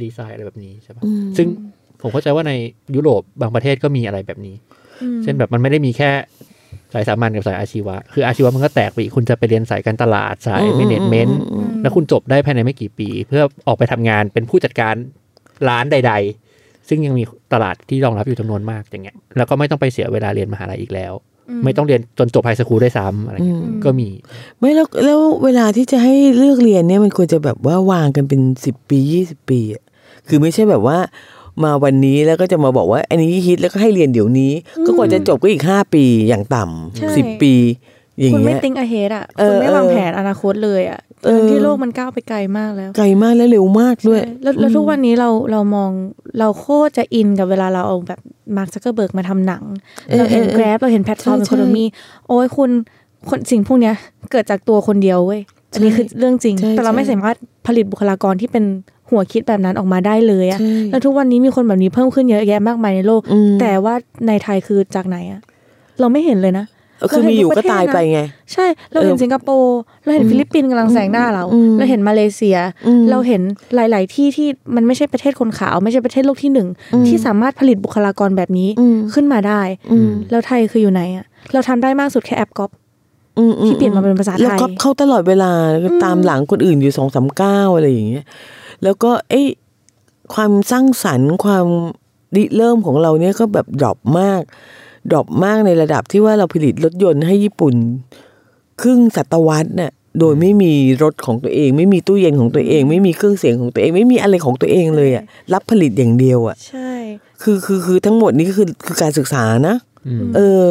[0.05, 1.47] ดีไซน์อะไรแบบนี้ใช่ปะอืมซึ่ง
[2.03, 2.53] ผมเข้าใจว่าใน
[2.95, 4.55] ยุโรปบางประเทศก็มีอะไรแบบนี้
[5.03, 6.11] อืมเช่นแบบมันไม่ได้มีแค่
[6.95, 14.95] สายสามัญกับสายอาชีวะ คืออาชีวะมันก็แตกไปอีกคุณจะไปเรียนสายการตลาดสายอืม management อืมแล้วคุณจบได้ภายในไม่กี่ปี เพื่อออกไปทำงานเป็นผู้จัดการ
[15.69, 16.13] ร้านใด
[16.51, 21.13] ๆ ซึ่งยังมีตลาดที่รองรับอยู่จำนวนมากอย่างเงี้ย แล้วก็ไม่ต้องไปเสียเวลาเรียนมหาลัยอีกแล้ว
[21.65, 24.09] ไม่ต้องเรียนจนจบไฮสคูลได้วยซ้ำอะไรเงี้ยอืมก็มี
[24.59, 29.83] ไม่แล้วแล้วเวลาที่จะให้เลือกเรียนเนี่ยมันควรจะแบบว่าวางกันเป็นสิบปียี่สิบปีอะ
[30.31, 30.99] คือไม่ใช่แบบว่า
[31.65, 34.53] มาวันนี้แล้วก็จะมาบอกว่า อันนี้ฮิตแล้วก็ให้เรียนเดี๋ยวนี้
[34.87, 36.65] ก็กว่าจะจบก็อีกห้าปีอย่างต่
[36.97, 37.55] ใช่ำสิบปี
[38.21, 45.91] อย่างคุณไม่เงี้ยติ้งอเฮดอะเออคุณไม่วางเออแผนอนาคตเลยอะเออทั้งที่โลกมันก้าวไปไกลมากแล้ว ไกลมากและเร็วมากด้วยใช่แล้วแล้วทุกวันนี้เราเรามอง
[46.39, 48.21] เราโคตรจะอินกับเวลาเราเอาแบบ
[48.57, 49.65] Mark Zuckerberg มาทำหนัง
[50.09, 51.85] เออเราเห็นเออ Grab เราเห็นแพลตฟอร์มใช่ economy
[52.29, 52.71] โอ้ยคุณ
[53.29, 53.95] คนสิ่งพวกเนี้ย
[54.33, 55.41] เกิดจากตัวคนเดียวเว้ย
[55.73, 58.65] อันนี้ใช่คือเรื่องจริงใช่แต่เราไม่ใช่สามารถผลิตบุคลากรที่เป็น
[59.11, 63.95] หัวคิดแบบนั้นออกมาได้เลยอะใช่แล้วทุกวันนี้มีคนแบบนี้เพิ่มขึ้นเยอะแยะมากมายในโลกอืมแต่ว่า
[64.27, 65.41] ในไทยคือจากไหนอะ
[66.01, 66.67] เราไม่เห็นเลยนะ
[66.99, 68.21] เออคือมีอยู่ก็ตายไปไง
[68.53, 73.43] ใช่ เราเห็นเออสิงคโปร์เราเห็นฟิลิปปินส์กำลังแซงหน้าเราอืมเราเห็นมาเลเซียอืมเราเห็น
[73.75, 76.69] หลาย ๆ ที่ที่มันไม่ใช่ประเทศคนขาว ไม่ใช่ประเทศโลกที่หนึ่ง
[77.07, 79.61] ที่สามารถผลิตบุคลากรแบบนี้อืมขึ้นมาได้
[79.93, 82.71] อืมแล้วไทยคืออยู่ไหนอะเราทำได้มากสุดแค่แอปก๊อป
[83.39, 88.25] อืมอืที่เปลี่ยนมาเป็นภาษาไทยแล้วก็เข้าตลอดเวลาแล้วก็ตามหลังคนอื่นอยู่สองสามก้าวอะไรอย่างเงี้ย
[88.85, 89.47] แล้วก็เอ้ย
[90.35, 91.67] ความสร้างสรรค์ความ
[92.37, 94.43] ริเริ่มของเราเนี่ยก็แบบ drop มาก
[95.11, 97.75] ดรอปมากในระดับที่ว่าเราผลิตรถยนต์ให้ญี่ปุ่น
[98.81, 106.93] ครึ่งศตวรรษเนี่ยโดยไม่มีรถของตัวเอง ไม่มีตู้เย็นของตัวเอง ไม่มีเครื่องเสียงของตัวเอง ไม่มีอะไรของตัวเองเลยอะรับผลิตอย่างเดียวอะใช่
[107.43, 110.65] คือคือคือทั้งหมดนี้ก็คือคือการศึกษานะอืมเออ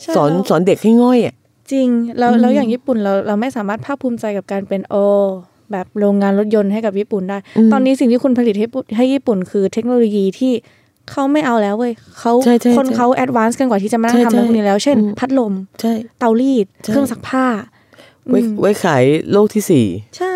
[0.00, 1.34] ใช่สอนแล้วสอนเด็กให้ง่อยอะ
[1.72, 4.94] จริงแล้วแล้วอย่างญี่ปุ่นเราเราไม่สามารถภาคภูมิใจกับการเป็นโอ
[5.74, 10.52] แบบโรงงานรถยนต์ให้กับญี่ปุ่นได้อืมตอนนี้สิ่งที่คุณผลิตให้ญี่ปุ่นให้ญี่ปุ่นคือเทคโนโลยีที่
[11.10, 17.46] เขาไม่เอาแล้วเว้ยเขาใช่ใช่คนใช่เขาแอดวานซ์กันกว่าที่จะมานั่งใช่ทำเรื่องพวกนี้แล้ว เช่นอืมพัดลมใช่เตารีดใช่เครื่องซักผ้า
[18.28, 19.86] ไว้อืมไว้ขายโลกที่สี่
[20.18, 20.34] ใช่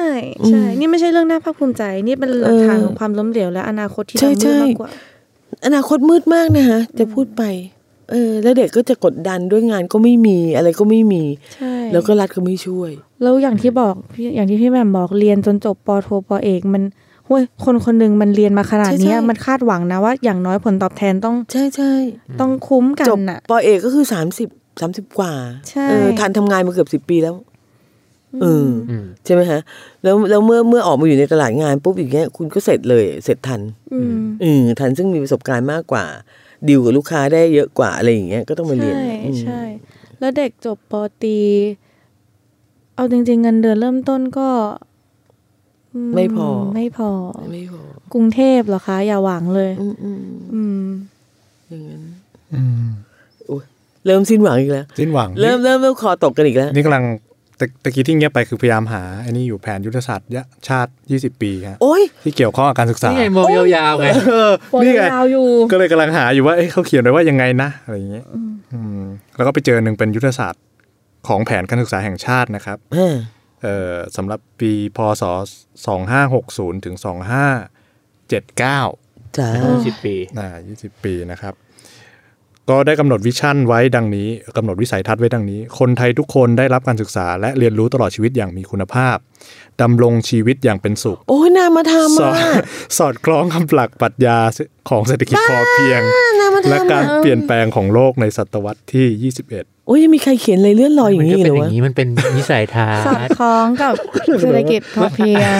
[0.48, 4.90] ใช่อืมนี่ไม่ใช่เรื่องน่าภาคภูมิใจ นี่เป็นหลักฐานเออของความล้มเหลวและอนาคตที่ใช่ดำมืดใช่มากกว่า
[5.66, 7.42] อนาคตมืดมากนะฮะจะพูดไป
[8.10, 11.22] เออแล้วเด็กก็จะกดดันด้วยงานก็ไม่มีอะไรก็ไม่มี
[11.54, 12.90] ใช่แล้วก็รัฐก็ไม่ช่วย
[13.22, 16.82] แล้วอย่างที่บอกพี่อย่างที่พี่แหม่มบอกเรียนจนจบปอโทปอเอกมัน
[17.26, 21.92] เว้ยคนคนหนึ่งมันเรียนมาขนาดเนี้ยใช่ใช่มันคาดหวังนะว่า อย่างน้อยผลตอบแทนต้อง ใช่ใช่
[22.40, 24.48] ต้องคุ้มกัจนบน่ะปอเอกก็คือสามสิบ
[24.80, 25.32] สามสิบกว่า
[25.70, 27.34] ใช่เออทันทำงานมาเกือบสิบปีแล้ว
[28.42, 29.60] เออออืมใช่ไหมฮะ
[30.02, 33.60] แล้วแล้วเมื่อเมื่อออกมาอยู่ในตลาดงานปุ๊บอย่างเงี้ยคุณก็เสร็จเลย เสร็จทัน
[33.92, 36.04] อืมเออทันซึ่งมีประสบการณ์มากกว่า
[36.68, 39.62] ดีลกับลูกค้าได้เยอะกว่าอะไรอย่างเงี้ยก็ต้องมาเรียนใช่อืมใช่
[40.18, 41.38] แล้วเด็กจบปอตรี
[42.94, 44.48] เอาจริง ๆ เงินเดือนเริ่มต้นก็
[45.94, 47.10] อืไม่พอ ไม่พอ
[47.52, 50.22] ไม่พอ กรุงเทพเหรอคะ อย่าหวังเลย อืมอืม
[50.54, 50.84] อืม
[51.68, 52.02] อย่างนั้น
[52.54, 52.88] อืม
[53.46, 53.64] โอ้ย
[54.06, 57.04] เริ่มสิ้นหวังอีกแล้ว สิ้นหวัง เริ่มเริ่มเริ่มคอตกกันอีกแล้ว นี่กำลัง
[57.60, 68.24] ตะตะกี้ที่เงียบไปคือพยายามหาไอ้นี่อยู่แผนยุทธศาสตร์ยะชาติ 20 ปีครับโอ้ยที่เกี่ยวข้องกับการศึกษานี่ไงมองยาวๆไงเออโปรนี่ไงยาวอยู่ก็เลยกำลังหาอยู่ว่าเอ้ยเขาเขียนไว้ว่ายังไงนะอะไรอย่างเงี้ย
[68.72, 69.02] อืม
[69.36, 70.62] แล้วก็ไปเจอหนึ่งเป็นยุทธศาสตร์
[71.28, 73.14] ของแผนการศึกษาแห่งชาตินะครับอ่า
[73.62, 75.22] เอ่อสำหรับปีพศ
[76.04, 77.06] 2560 ถึง 2579
[79.38, 79.48] จ้า
[79.86, 80.48] สิบปีอ่า
[80.78, 81.54] 20 ปีนะครับ
[82.70, 89.16] ก็ได้กำหนดวิชั่นไว้ดังนี้กำหนดวิสัยทัศน์ไว้ดังนี้ คนไทยทุกคนได้รับการศึกษาและเรียนรู้ตลอดชีวิตอย่างมีคุณภาพ
[89.82, 92.62] ดำรงชีวิตอย่างเป็นสุข โอ้ยนามาทำสออะด
[92.98, 94.38] สอดคล้องคำหลักปรัชญา
[94.90, 96.00] ของเศรษฐกิจพอเพียง
[96.40, 99.50] นามาทำและการอะเปลี่ยนแปลงของโลกในศตวรรษที่ 21
[99.86, 103.94] โอ้ยยังมีใครเขียนอะไรเลื่อนลอยอมัย่านงก็นี้เป็นเหรออย่าวะงนี้มันเป็นวิสัยทัศสอดน์คล้องกับ
[104.40, 105.58] เศรษฐกิจพอเพียง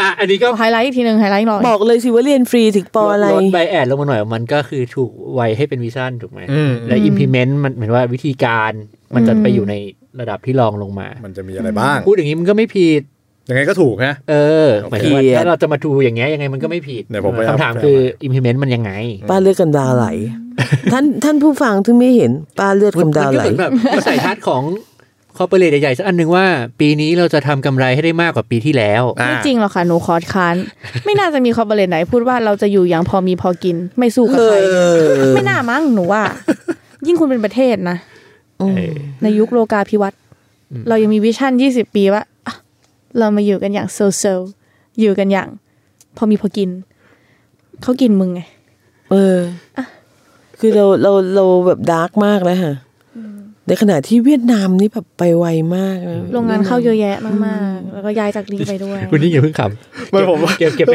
[0.00, 8.72] อะอันนี้ก็ไฮไลท์อีกทีหนึ่งไฮไลท์หน่อยบอกเลยสิว่าเรียนฟรีถึงปออะไรลดใบแอดลงมาหน่อยมันก็คือถูกไวยให้เป็นวิชั่นถูกไหมอืมและ implement มันเหมือนว่าวิธีการ
[9.14, 9.74] มันจะไปอยู่ใน
[10.20, 13.02] ระดับที่รองลงมา มันจะมีอะไรบ้าง พูดอย่างนี้มันก็ไม่ผิด
[13.48, 14.34] ยังไงก็ถูกฮะเอ
[14.66, 18.90] อหมายถึงว่าผิดถ้าเราจะมาดูอย่างเงี้ยยังไงมันก็ไม่ผิดเดี๋ยวผมไปเอาคำถามคือ implement มันยังไง
[19.30, 20.06] ป้าเลือดกำดาไหล
[20.92, 24.62] ท่านท่านผู้ฟังที่ไม่เห็นป้าเลือดมันกำดาก็ไหลเหมือนแบบวิสัยทัศน์ของ
[25.38, 26.46] คอร์ปอเรทใหญ่ๆสักอันหนึ่งว่า
[26.80, 30.56] ปีนี้เราจะทำกำไรให้ได้มากกว่าปีที่แล้วอ่าไม่จริงหรอกค่ะหนูขอค้าน
[31.04, 36.22] ไม่น่าจะมีคอร์ปอเรทไหน พูดว่าเราจะอยู่อย่างพอมีพอกิน ไม่สู้กับเอใครอไม่น่ามั้งหนูว่า
[37.06, 38.13] ยิ่งคุณเป็นประเทศนะเออ
[39.22, 40.20] ในยุคโลกาภิวัตน์
[40.72, 42.54] อืมเรายังมี vision 20ปีว่าอะ
[43.18, 44.40] เรามาอยู่กันอย่างโซเซล
[45.00, 45.48] อยู่กันอย่าง
[46.16, 46.70] พอมีพอกิน
[47.82, 48.40] เขากินมึงไง
[49.10, 49.38] เออ
[50.60, 52.74] คือเราเราเราแบบ dark มากแล้วค่ะ
[53.68, 55.46] ในขณะที่เวียดนามนี่แบบไปไว
[55.76, 57.32] มากนะโรงงานเข้าเยอะแยะมา
[57.76, 59.62] กๆ แล้วก็ย้ายจากนี้ไปด้วยคุณนี่อย่าเพิ่งข
[60.10, 60.94] ไม่ผมำเก็บเก็บไป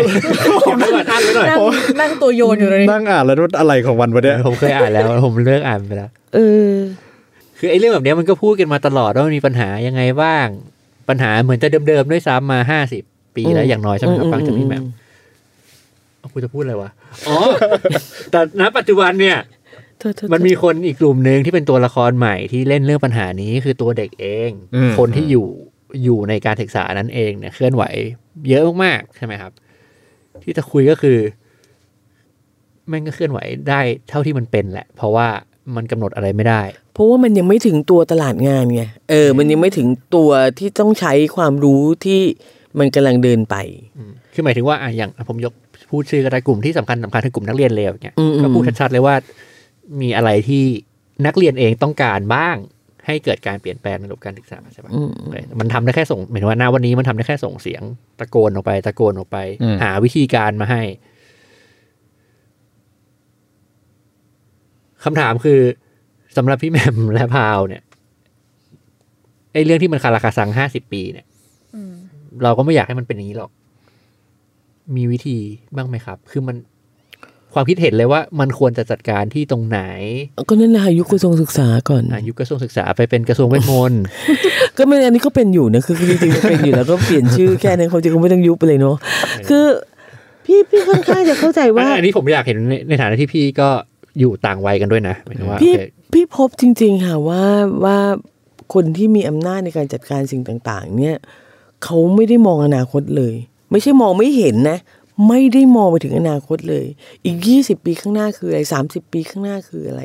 [0.64, 1.60] เก็บไว้ก่อนอ่านไว้หน่อยนั่ง
[2.01, 6.39] นั่งตัวโยนอยู่เลยนั่งอ่านแล้วว่าอะไรของวันวะเนี่ยผมเคยอ่านแล้ว ผมเลิกอ่านไปแล้วเอ
[6.70, 6.72] อ
[7.60, 10.47] คือไอ้เรื่องแบบเนี้ยมันก็พูดกันมาตลอดว่ามันมีปัญหายังไงบ้าง
[11.10, 13.03] ปัญหาเหมือนจะเดิมๆด้วยซ้ำมาห้าสิบ
[13.36, 14.84] ปีแล้วอย่างน้อยใช่ไหมครับฟังจากพี่แหม่ม
[16.20, 16.89] เอาคุณจะพูดอะไรวะ
[17.28, 17.38] อ๋อ
[18.32, 19.38] แต่ณปัจจุบันเนี่ย
[19.99, 25.47] โทษโทษมันมีคนอีกกลุ่มหนึ่งที่เป็นตัวละครใหม่ที่เล่นเรื่องปัญหานี้คือตัวเด็กเองอืมคนที่อยู่
[26.03, 27.84] อยู่ในการศึกษานั้นเองเนี่ยเคลื่อนไหว
[28.49, 29.51] เยอะมากๆใช่ไหมครับ
[30.43, 31.18] ที่จะคุยก็คือ
[32.88, 33.39] แม่งก็เคลื่อนไหว
[33.70, 35.28] ได้เท่าที่มันเป็นแหละ เพราะว่า
[35.76, 40.30] มันกำหนดอะไรไม่ได้เพ ราะว่ามันยังไม่ถึงตัวตลาดงานไงเออ มันยังไม่ถึงตัว
[40.60, 42.22] ที่ต้องใช้ความรู้ที่
[42.80, 43.56] มันกำลังเดินไป
[43.97, 45.54] อืมคือหมายถึงว่าอะอย่างอะผมยก
[45.89, 49.16] พูดชื่อก็ได้กลุ่มที่สำคัญสำคัญคือกลุ่มนักเรียนเลวเนี่ยอืมอืมก็พูดชัดๆเลยว่า
[50.02, 50.64] มีอะไรที่
[51.26, 52.56] นักเรียนเองต้องการบ้าง
[53.06, 57.82] ให้เกิดการเปลี่ยนแปลงในระบบการศึกษาใช่ปะอืมเออมันทำได้แค่ส่งหมายถึงว่าหน้าวันนี้มันทำได้แค่ส่งเสียง
[58.20, 60.82] ตะโกนออกไป ตะโกนออกไปอืมหาวิธีการมาให้
[65.04, 65.60] คำถามคือ
[66.38, 67.84] สำหรับพี่แหม่มและพาวเนี่ย
[69.53, 71.25] ไอ้เรื่องที่มันคาราคาซังห้าสิบปีเนี่ย
[72.43, 73.51] เราก็ไม่อยากให้มันเป็นอย่างนี้หรอก
[74.95, 75.38] มีวิธี
[75.75, 76.57] บ้างไหมครับ คือมัน
[77.53, 79.80] ความคิดเห็นเลยว่ามันควรจะจัดการที่ตรงไหน
[80.49, 84.03] ก็นั่นแหละค่ะยุคกระทรวงศึกษาก่อนอายุกระทรวงศึกษาไปเป็นกระทรวงเวทมนต์
[84.77, 88.95] ก็ไม่อันนี้ก็เป็นอยู่นะคือจริงๆเป็นอยู่แล้วก็เปลี่ยนชื่อแค่นั้นความจริงก็ไม่ต้องยุบไปเลยเนาะ
[89.49, 89.65] คือ
[90.45, 93.69] พี่พี่ค่อนข้างจะเข้าใจว่า อันนี้ผมอยากเห็นในในฐานะที่พี่ก็
[94.20, 95.82] อยู่ต่างวัยกันด้วยนะหมายถึงว่าพี่โอเค
[96.14, 97.43] พี่พบจริง ๆ ค่ะว่า
[97.84, 97.97] ว่า
[98.74, 101.16] คนที่มีอำนาจในการจัดการสิ่งต่าง ๆ เนี่ย
[101.84, 103.36] เขาไม่ได้มองอนาคตเลย
[103.72, 104.78] ไม่ใช่มองไม่เห็นนะ
[105.28, 106.86] ไม่ได้มองไปถึงอนาคตเลย
[107.26, 110.01] อีกยี่สิบปีข้างหน้าคืออะไรสามสิบปีข้างหน้าคืออะไร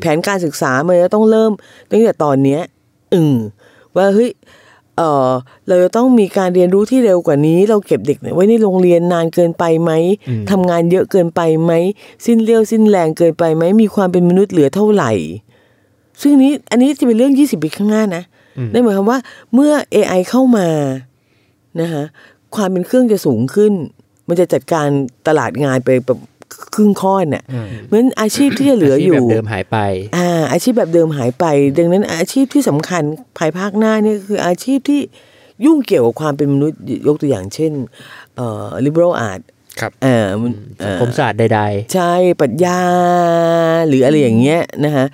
[0.00, 1.52] แผนการศึกษามันจะต้องเริ่ม
[1.90, 2.60] ตั้งแต่ตอนเนี้ย
[3.14, 3.36] อืม
[3.96, 4.30] ว่าเฮ้ย
[4.98, 5.30] เออ
[5.66, 9.92] เราจะต้องมีการเรียนรู้ที่เร็วกว่านี้ เราเก็บเด็กไว้ในโรงเรียนนานเกินไปไหม
[10.50, 11.72] ทำงานเยอะเกินไปไหม
[12.26, 15.12] สิ้นเรี่ยวสิ้นแรงเกินไปไหม มีความเป็นมนุษย์เหลือเท่าไหร่
[16.22, 18.22] ซึ่งนี้อันนี้จะเป็นเรื่อง20ปีข้างหน้านะ
[18.72, 19.18] นั่นหมายความว่า
[19.54, 20.68] เมื่อ AI เข้ามา
[21.80, 22.04] นะคะ
[22.56, 23.72] ความเป็นเครื่องจะสูงขึ้น
[24.28, 24.88] มันจะจัดการ
[25.26, 26.18] ตลาดงานไปแบบ
[26.74, 27.42] ครึ่งข้อนน่ะ
[27.84, 29.78] เพราะฉะนั้นอาชีพที่จะเหลืออยู่แบบเดิมหายไป
[30.16, 31.44] อ่า อาชีพแบบเดิมหายไป
[31.78, 33.02] ดังนั้นอาชีพที่สำคัญ
[33.38, 35.00] ภายภาคหน้านี่คืออาชีพที่
[35.64, 37.72] ยุ่งเกี่ยวกับความเป็นมนุษย์ยกตัวอย่างเช่น
[38.36, 39.40] เอ่อ liberal art
[39.80, 40.26] ครับเอ่อ
[40.84, 41.60] สังคมศาสตร์ใด
[41.94, 42.80] ใช่ปรัชญา
[43.88, 45.06] หรืออะไรอย่างเงี้ยนะคะ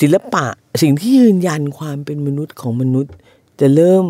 [0.00, 0.46] ศิลปะ
[0.82, 3.12] สิ่งที่ยืนยันความเป็นมนุษย์ของมนุษย์
[3.60, 4.04] จะเริ่ม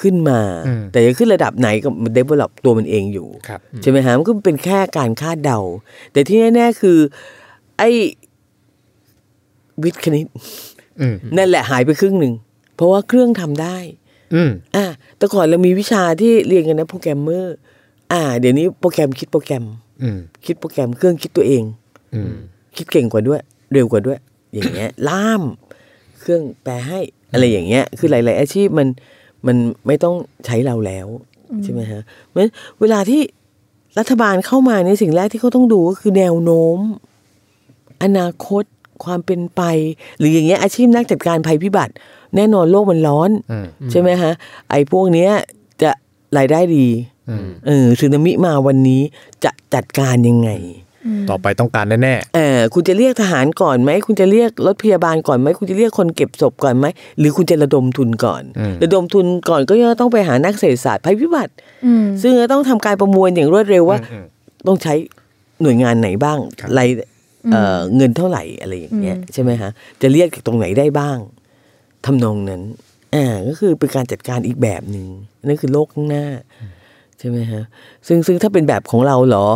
[0.00, 5.60] ขึ้นมาอืมแต่จะขึ้นระดับไหนก็มัน develop ตัวมันเองอยู่ครับใช่ไหมฮะมันก็เป็นแค่การคาดเดา
[6.12, 6.98] แต่ที่แน่ๆคือ
[7.78, 7.90] ไอ้
[9.82, 10.26] วิทย์คณิต
[11.00, 12.32] อืมนั่นแหละหายไปครึ่งหนึ่ง
[12.76, 13.76] เพราะว่าเครื่องทำได้
[14.34, 14.86] อืมอะ
[15.16, 17.56] แต่ก่อนเรามีวิชาที่เรียนกันนะโปรแกรมเมอร์
[18.12, 19.64] อ่า เดี๋ยวนี้โปรแกรมคิดโปรแกรม
[20.02, 21.62] อืมคิดโปรแกรมเครื่องคิดตัวเอง
[22.14, 22.32] อืม
[22.76, 23.40] คิดเก่งกว่าด้วย
[23.72, 24.18] เร็วกว่าด้วย
[24.54, 25.42] อย่างเงี้ย ล่าม
[26.20, 27.00] เครื่องแปลให้
[27.32, 28.88] อะไรอย่างเงี้ย คือหลาย ๆ อาชีพมัน
[29.46, 30.14] มันไม่ต้อง
[30.46, 31.06] ใช้เราแล้ว
[31.64, 33.20] ใช่ไหมฮะเพราะฉะนั้นเวลาที่
[33.98, 36.78] รัฐบาลเข้ามาในยสิ่งแรกที่เขาต้องดูก็คือแนวโน้ม
[38.02, 38.64] อนาคต
[39.04, 39.62] ความเป็นไป
[40.18, 41.92] หรืออย่างเงี้ยอาชีพนักจัดการภัยพิบัติ
[42.36, 44.32] แน่นอนโลกมันร้อนอืมใช่ไหมฮะ
[44.70, 45.30] ไอ้พวกเนี้ย
[45.82, 45.90] จะ
[46.36, 46.86] รายได้ดี
[47.28, 49.02] อืมเออสึนามิมาวันนี้
[49.44, 50.50] จะจัดการยังไง
[51.30, 56.86] ต่อไปต้องการแน่เออคุณจะเรียกทหารก่อนไหม คุณจะเรียกรถพยาบาลก่อนไหม คุณจะเรียกคนเก็บศพก่อนไหม
[57.18, 61.52] หรือคุณจะระดมทุนก่อนอืมระดมทุนก่อนก็ยังต้องไปหานักเศรษฐศาสตร์ภัยพิบัติ
[61.86, 64.24] อืมซึ่งจะต้องทำการประมวลอย่างรวดเร็วๆว่าอืม
[64.66, 64.94] ต้องใช้
[65.62, 66.88] หน่วยงานไหนบ้างครับราย
[67.52, 69.70] เอ่ออเงินเท่าไหร่อะไรอย่างเงี้ยใช่ไหมฮะ
[70.02, 71.18] จะเรียกจากตรงไหนได้บ้าง
[72.06, 72.62] ทำนองนั้น
[73.14, 75.06] อ่าก็คือเป็นการจัดการอีกแบบหนึ่ง
[75.46, 76.26] นั่นคือโลกข้างหน้า
[77.18, 77.62] ใช่ไหมฮะ
[78.06, 79.46] ซึ่งซึ่งถ้าเป็นแบบของเราเหรอ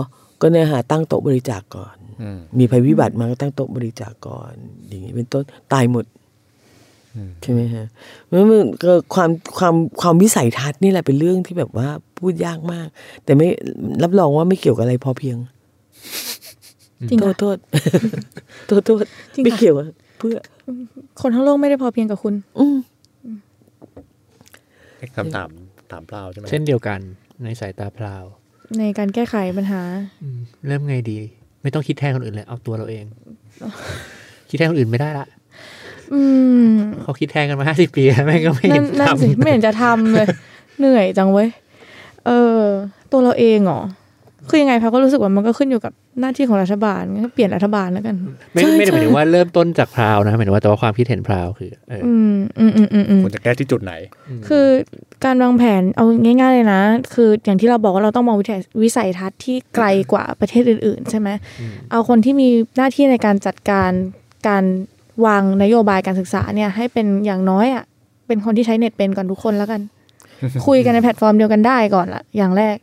[0.41, 4.53] ก็เนี่ยฮะตั้งโต๊ะบริจาคก่อนอืมมีภัยพิบัติมาก็ตั้งโต๊ะบริจาคก่อน
[4.89, 6.05] อย่างนี้เป็นต้นตายหมด
[7.43, 7.87] ใช่ไหมฮะ
[8.25, 12.87] เพราะฉะนั้นมันก็ความความความวิสัยทัศน์นี่แหละเป็นเรื่องที่แบบว่าพูดยากมาก
[13.25, 13.49] แต่ไม่
[14.03, 15.37] รับรองว่าไม่เกี่ยวกับอะไรพอเพียง
[17.11, 17.57] จริงโทค่ะษโทษ
[18.67, 20.37] โทษโทษจริงค่ะไม่เกี่ยวอะเพื่อ
[21.21, 22.77] คนทั้งโลกไม่ได้พอเพียงกับคุณ อืม
[25.17, 25.49] คำถาม
[25.91, 27.01] ถามเปล่าใช่ไหมเช่นเดียวกัน
[27.45, 28.25] ในสายตาพราว
[28.79, 29.83] ในการแก้ไขปัญหา
[30.23, 31.19] อืมเริ่มไงดี
[31.63, 33.05] ไม่ต้องคิดแทนคนอื่นเลย เอาตัวเราเอง
[34.51, 35.27] คิดแทนคนอื่นไม่ได้ละ
[36.13, 36.23] อื
[36.69, 36.71] ม
[37.03, 40.27] เขาคิดแทนกันมาห้าสิบปีแล้วแม่งก็ไม่เห็นั่นนนั่นสิทำไม่เห็นจะทำเลย
[40.79, 41.49] เหนื่อยจังเว้ย
[42.27, 42.63] เออ
[43.13, 43.81] ตัวเราเองเหรอ
[44.51, 48.17] คือยังไงพาก็รู้สึกว่ามันก็ขึ้นอยู่กับหน้าที่ของรัฐบาลงั้นก็เปลี่ยนรัฐบาลแล้วกัน
[48.53, 53.93] ไม่ไม่ได้หมายถึงว่าเริ่มต้นจากพราวนะหมายถึงว่าแต่ว่าความคิดเห็นพราวคือเอออืมอืมอืมอืมอืมควรจะแก้ที่จุดไหน
[54.49, 54.67] คือ
[55.25, 56.81] การวางแผนเอาง่าย ๆ เลยนะ
[57.15, 61.29] คืออย่างที่เราบอกว่าเราต้องมองวิสัยวิสัยทัศน์ที่ไกลกว่าประเทศอื่น ๆ ใช่ไหม
[61.91, 63.91] เอาคนที่มีหน้าที่ในการจัดการ
[64.49, 64.65] การ
[65.27, 67.85] วางนโยบายการศึกษาเนี่ยให้เป็นอย่างน้อยอะ
[68.27, 69.81] เป็นคนที่ใช้เน็ตเป็นก่อนทุกคนแล้วกัน
[70.67, 72.77] คุยกันในแพลตฟอร์มเดียวกันได้ก่อนละอย่างแรก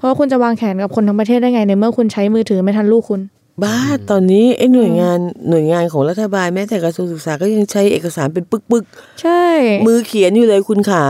[0.00, 3.20] เพราะว่าคุณจะวางแผนกับคนทั้งประเทศได้ไงในเมื่อคุณใช้มือถือไม่ทันลูกคุณ
[3.62, 3.76] บ้า
[4.10, 8.84] ตอนนี้ไอ้หน่วยงานหน่วยงานของรัฐบาลแม้แต่กระทรวงศึกษาก็ยังใช้เอกสารเป็นปึก
[9.22, 11.04] ใช่ๆมือเขียนอยู่เลยคุณขา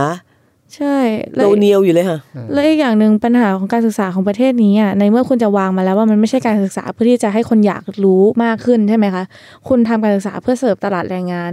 [0.75, 0.97] ใช่
[1.35, 2.19] แล้โลวเนียวอยู่เลยค่ะ
[2.53, 9.23] และอีกอย่างหนึ่งปัญหาของการศึกษาของประเทศนี้อะในเมื่อคุณจะวางมาแล้วว่ามันไม่ใช่การศึกษาเพื่อที่จะให้คนอยากรู้มากขึ้นใช่ไหมคะ
[9.67, 11.51] คุณทำการศึกษาเพื่อเสิร์ฟตลาดแรงงาน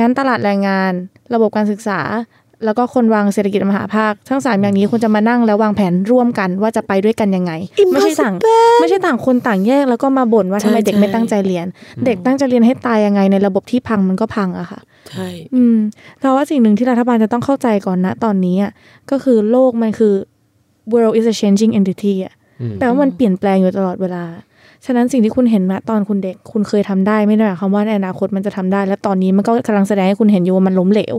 [0.00, 0.92] งั้นตลาดแรงงาน
[1.34, 2.00] ระบบการศึกษา
[2.64, 7.52] แล้วก็คนวางเศรษฐกิจมหาภาค ทั้งสามอย่างนี้คุณจะมานั่งแล้ววางแผนร่วมกันว่าจะไปด้วยกันยังไง
[7.92, 8.34] ไม่ใช่ต่าง
[8.80, 11.66] ไม่ใช่ต่างคนต่างแยกแล้วก็มาบ่นว่าทำไมใช่เด็กไม่ตั้งใจเรียน
[12.06, 15.76] เด็กตั้งใจเรียนให้ตายยังไงในระบบที่พังมันก็พังอะค่ะใช่อืม
[16.18, 18.72] เพราะว่าสิ่งหนึ่งที่รัฐบาลจะต้องเข้าใจก่อนนะตอนนี้อะ
[19.10, 20.14] ก็คือโลกมันคือ
[20.92, 24.24] world is a changing entity อะอืมแปลว่ามันเปลี่ยนแปลงอยู่ตลอดเวลา
[24.86, 31.16] ฉะนั้นสิ่งที่คุณเห็นมาตอนคุณเด็ก คุณเคยทำได้ไม่ได้หมายความว่าในอนาคตมันจะทำได้ และตอนนี้มันก็กำลังแสดงให้คุณเห็นอยู่ว่ามันล้มเหลว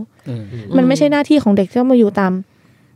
[0.77, 2.31] มันไม่ใช่หน้าที่ของเด็กที่ต้องมาอยู่ตาม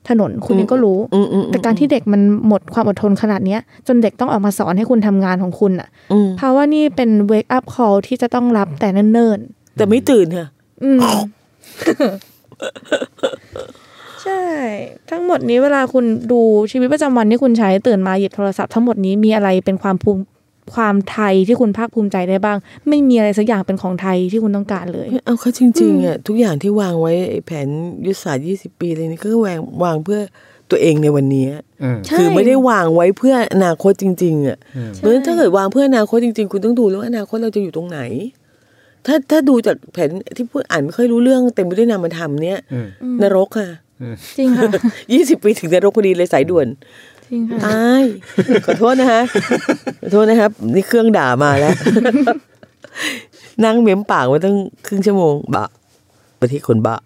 [0.09, 10.47] ถนนคุณเองก็รู้อืมอืมแต่การที่เด็กมันหมดความอดทนขนาดเนี้ย จนเด็กต้องออกมาสอนให้คุณทำงานของคุณอะอืมเพราะว่านี่เป็น wake up call ที่จะต้องรับแต่เนิ่นๆแต่ไม่ตื่นค่ะ
[10.84, 10.99] อืม
[14.24, 14.43] ใช่
[15.09, 16.41] ทั้งหมดนี้เวลาคุณดู
[16.72, 20.22] ชีวิตประจำวันที่คุณใช้ตื่นมาหยิบโทรศัพท์ทั้งหมดนี้มีอะไรเป็นความภูมิ
[20.76, 22.57] ความไทยที่คุณภาคภูมิใจได้บ้าง
[22.89, 27.68] ไม่มีอะไรสักอย่างเป็นของไทยที่คุณต้องการเลย เอาเข้าจริงๆอะทุกอย่างที่วางไว้ไอ้แผน
[28.05, 30.20] ยุทธศาสตร์ 20 ปีอะไรนี้ก็วางวางเพื่อ
[30.72, 31.45] ตัวเองในวันนี้
[31.84, 34.57] อืมใช่คือไม่ได้วางไว้เพื่ออนาคตจริง ๆอะ
[34.95, 37.99] เพราะฉะนั้นถ้าเกิดวางเพื่ออนาคตจริง ๆ คุณต้องดูแล้วว่าอนาคตเราจะอยู่ตรงไหน
[39.05, 42.80] ถ้าถ้าดูจากแผนที่พูดอ่านไม่ค่อยรู้เรื่องเต็มไปด้วยนามธรรมเนี่ยอื
[43.13, 43.70] มนรกค่ะ
[44.38, 44.70] จริงค่ะ
[45.13, 46.68] ยี่สิบปีถึงนรกพอดีเลยสายด่วน
[47.30, 48.04] จริงค่ะตาย
[48.66, 49.22] ขอโทษนะฮะ
[50.02, 51.76] ขอโทษนะครับ นี่เครื่องด่ามาแล้ว
[53.66, 54.56] นั่งเม้มปากมาตั้ง
[54.88, 55.66] ครึ่งชั่วโมงบะ
[56.42, 56.98] ประเทศคนบะ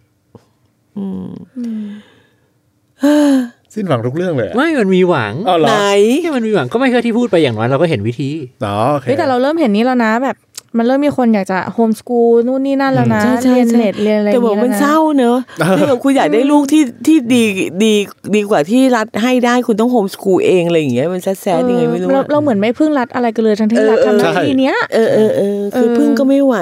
[3.73, 5.77] สิ้นหวังทุกเรื่องเลยอะไม่มันมีหวังอ๋อเหรอไหน
[6.23, 8.29] ที่มันมีหวังก็ไม่เคยที่พูดไปอย่างน้อยเราก็เห็นวิธี
[8.65, 10.35] อ๋อโอเค เฮ้ยแต่เราเริ่มเห็นนี้แล้วนะแบบ
[10.77, 15.37] มันเริ่มมีคนอยากจะโฮมสกูลนู่นนี่นั่นแล้วนะใช่ใช่เรียนใช่เน็ตเรียนอะไรอแต่ย่างบอกนี้มันแล้วเศนะร้าเนอะ
[15.77, 17.43] ที่แบบคุณอยากได้ลูกที่ที่ดี
[17.83, 17.93] ดี
[18.35, 26.55] ดีกว่าที่รัฐให้ได้คุณต้องโฮมสกูลเองอะไรอย่างเงี้ยมันแซดๆยังไงไม่รู้เราอะเราเหมือนไม่พึ่งรัฐอะไรกันเลยทั้งที่รัฐทำหน้าที่เนี้ยเออเออเออคือเออพึ่งก็ไม่ไหว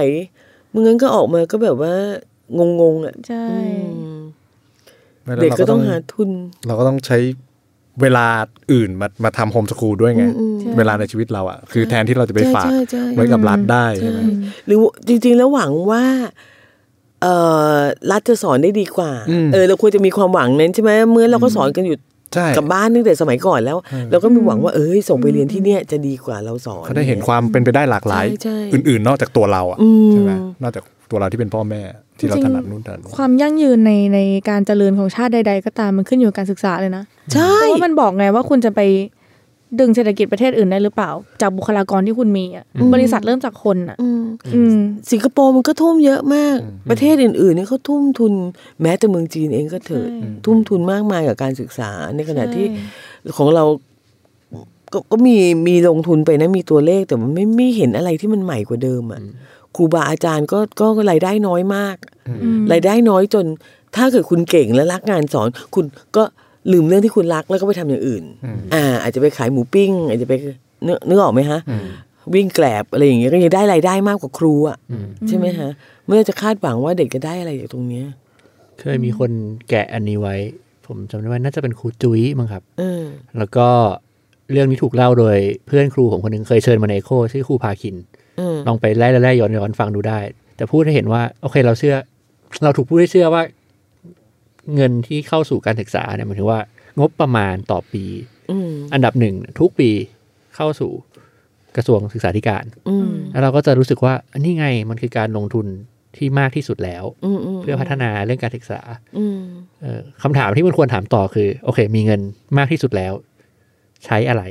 [0.74, 1.94] มึงงั้นก็ออกมาก็แบบว่า
[2.80, 3.46] งงๆอะใช่
[4.00, 4.20] อืม
[5.24, 6.30] ไม่แล้วเด็กราก็ต้องหาทุน
[6.68, 7.18] เราก็ต้องใช้
[8.02, 8.26] เวลา
[8.74, 14.20] อื่นมามาทำโฮมสกูลด้วยไงอืมเวลาในชีวิตเราอะ คือแทนที่เราจะไปฝากใช่ใช่ใช่ไว้กับรัฐได้ใช่ไหม
[14.66, 14.78] หรือ
[15.08, 16.04] จริง ๆ แล้วหวังว่า
[17.22, 17.36] เอ่
[17.76, 17.78] อ
[18.12, 21.98] รัฐจะสอนได้ดีกว่าอืมเออ เราควรจะมีความหวังนั้นใช่ไหมเมื่อเราก็สอนกันอยู่
[22.34, 23.78] ใช่กับบ้านตั้งแต่สมัยก่อนแล้ว
[24.12, 30.32] เราก็มีหวังว่าเอ้ยส่งไปเรียนที่เนี่ยจะดีกว่าเราสอนเขาได้เห็นความเป็นไปได้หลากหลายใช่ใช่อื่น ๆ นอกจากตัวเราอะอืมใช่ไหม
[30.64, 31.82] นอกจากตัวเราที่เป็นพ่อแม่
[32.20, 37.04] ที่เราจริงถนัดนู่นถนัดนี่ความยั่งยืนในในการเจริญของชาติใด ๆ ก็ตามมันขึ้นอยู่กับการศึกษาเลยนะ
[37.34, 38.82] ใช่เพราะว่ามันบอกไงว่าคุณจะไป
[39.80, 41.12] ดึงเศรษฐกิจประเทศอื่นได้หรือเปล่า
[41.42, 44.24] จากบุคลากรที่คุณมีอะบริษัทเริ่มจากคนอะอืม
[44.56, 44.78] อืม
[45.12, 46.58] สิงคโปร์มันก็ทุ่มเยอะมาก
[46.90, 48.34] ประเทศอื่นๆเนี่ยเขาทุ่มทุน
[48.82, 53.64] แม้แต่เมืองจีนเองก็เถอะใช่ทุ่มทุนมากมายกับการศึกษา ในขณะที่ใช่ของเรา
[54.94, 55.36] ก็ก็มี
[55.68, 59.22] มีลงทุนไปนะมีตัวเลขแต่มันไม่ไม่เห็นอะไรที่มันใหม่กว่าเดิมอะ
[59.76, 61.96] ครูบาอาจารย์ก็ก็รายได้น้อยมาก
[62.30, 63.46] อืมรายได้น้อยจน
[63.96, 65.86] ถ้าเกิดคุณเก่งและรักงานสอน คุณ
[66.18, 66.24] ก็
[66.72, 68.24] ลืมเรื่องที่คุณรักแล้วก็ไปทำอย่างอื่น
[68.74, 70.34] อ่า อาจจะไปขายหมูปิ้ง อาจจะไป
[70.84, 71.60] เนื้อนึกออกไหมฮะ
[72.34, 74.78] วิ่งแกลบอะไรอย่างเงี้ยก็ยังได้รายได้มากกว่าครูอะ
[75.28, 75.70] ใช่ไหมฮะ
[76.08, 78.06] เมื่อจะคาดหวังว่าเด็กจะได้อะไรจากตรงเนี้ย
[78.80, 79.32] เคยมีคน
[79.70, 80.36] แกะอันนี้ไว้
[80.86, 83.04] ผมจำได้ว่าน่าจะเป็นครูจุ้ยมั้งครับเออ
[83.38, 83.68] แล้วก็
[84.52, 88.09] เรื่องนี้ถูกเล่าโดยเพื่อนครูผมคนหนึ่งเคยเชิญมาในโคชื่อครูพาคินเออ
[88.68, 90.20] ลองไปไล่ไล่ย้อนย้อนฟังดูได้
[90.56, 91.96] แต่พูดให้เห็นว่า โอเค เราเชื่อ
[92.64, 93.44] เราถูกพูดให้เชื่อว่า
[94.76, 96.60] เงินที่เข้าสู่การศึกษาเนี่ยหมายถึงว่า
[97.00, 98.04] งบประมาณต่อปี
[98.52, 99.90] อืมอันดับหนึ่งทุกปี
[100.56, 100.92] เข้าสู่
[101.76, 105.68] กระทรวงศึกษาธิการอืมแล้วเราก็จะรู้สึกว่าอันนี้ไงมันคือการลงทุน
[106.18, 108.80] ที่มากที่สุดแล้วอืมอืมเพื่อพัฒนาเรื่องการศึกษา
[109.18, 109.40] อืม
[109.82, 112.22] เอ่อคำถามที่มันควรถามต่อคือ โอเค มีเงิน
[112.58, 113.14] มากที่สุดแล้ว
[114.06, 114.44] ใช้อะไร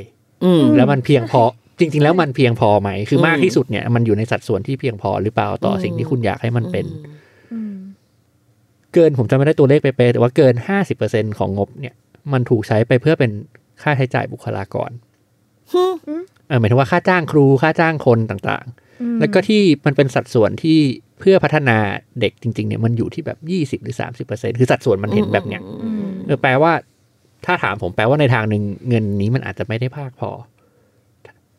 [0.44, 1.42] อืมแล้วมันเพียงพอ
[1.78, 6.86] จริง ๆ แล้วมันเพียงพอไหม คืออมมากที่สุดเนี่ยมันอยู่ในสัดส่วนที่เพียงพอหรือเปล่าต่ออมสิ่งที่คุณอยากให้มันเป็น
[7.52, 7.74] อืม
[8.94, 11.94] เกินผมจะไม่ได้ตัวเลขเป๊ะๆแต่ว่าเกินห้าสิบเปอร์เซ็นของงบเนี่ย
[12.32, 13.30] มันถูกใช้ไปเพื่อเป็น
[13.82, 14.90] ค่าใช้จ่ายบุคลากร
[16.48, 20.78] เออหมายถึงว่าค่าจ้างครูค่าจ้างคนต่างๆ แล้วก็ที่มันเป็นสัดส่วนที่
[21.20, 21.78] เพื่อพัฒนา
[22.20, 26.72] เด็กจริง ๆ เนี่ยมันอยู่ที่แบบยี่สิบหรือสามสิบเปอร์เซ็นคือสัดส่วนมันเห็นแบบเนี้ยอืมเออแปลว่า
[27.46, 30.30] ถ้าถามผมแปลว่าในทางหนึ่งเงินนี้มันอาจจะไม่ได้ภาคพอ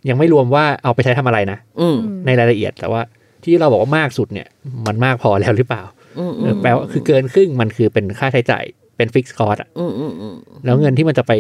[0.10, 3.02] ยังไม่รวมว่าเอาไปใช้ทำอะไรนะอืมในรายละเอียดแต่ว่า
[3.44, 4.48] ที่เราบอกว่ามากสุดเนี่ย
[4.88, 5.84] มันมากพอแล้วหรือเปล่า
[6.20, 8.64] อืมเออแปลว่าคือเกินครึ่งมันคือเป็นค่าใช้จ่าย
[8.98, 10.36] เป็นฟิกซ์คอร์สอะอืมอืมอืม
[10.66, 11.32] แล้วเงินที่มันจะไป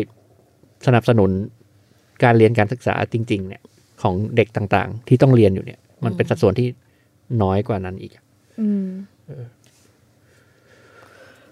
[0.85, 1.29] สนับสนุน
[2.23, 3.61] การเรียนการศึกษาจริง ๆ เนี่ย
[4.01, 6.67] ของเด็กต่างๆ ที่ต้องเรียนอยู่เนี่ย มันเป็นสัดส่วนที่
[7.41, 8.11] น้อยกว่านั้นอีก
[8.61, 8.87] อืม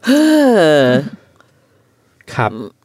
[0.06, 0.10] เอ
[0.82, 0.86] อ
[2.36, 2.77] ครับค่ะ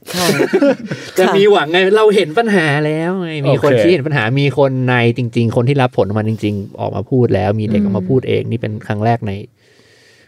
[1.18, 9.32] จะมีหวังไงเราเห็นปัญหาแล้วไงมีคนโอเคที่เห็นปัญหามีคนในจริง ๆ คนที่รับผลของมันจริง ๆ ออกมาพูดแล้ว มีเด็กออกมาพูดเองนี่เป็นครั้งแรกใน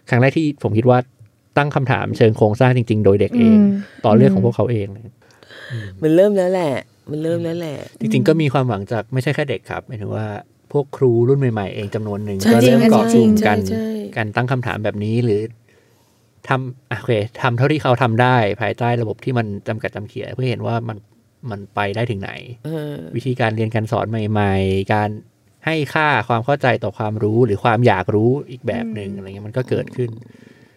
[0.08, 0.98] ครั้งแรกที่ผมคิดว่า
[1.58, 3.68] ตั้งคำถามเชิงโครงสร้างจริง ๆ โดยเด็กเองอืม
[4.04, 5.02] ต่อเรื่องของพวกเขาเองเลย
[6.02, 6.74] มันเริ่มแล้วแหละ
[7.10, 10.26] มันเริ่มแล้วแหละ จริง ๆ ก็มีความหวังจากไม่ใช่แค่เด็กครับหมายถึงว่า
[10.72, 15.40] พวกครูรุ่นใหม่ๆเองจำนวนหนึ่งใช่ก็เริ่มจริงเกาะกลุ่มใช่กันใช่การตั้งคำถามแบบนี้หรือ
[16.48, 20.98] ทำอะโอเคทำเท่าที่เขาทำได้ ภายใต้ระบบที่มันจำกัดจำเขียเพื่อเห็นว่ามัน
[21.50, 22.30] มันไปได้ถึงไหน
[22.64, 25.10] เออวิธีการเรียนการสอนใหม่ ๆ การ
[25.66, 30.10] ให้ค่าความเข้าใจต่อความรู้หรือความอยากรู้อีกแบบหนึ่งอะไรเงี้ยมันก็เกิดขึ้น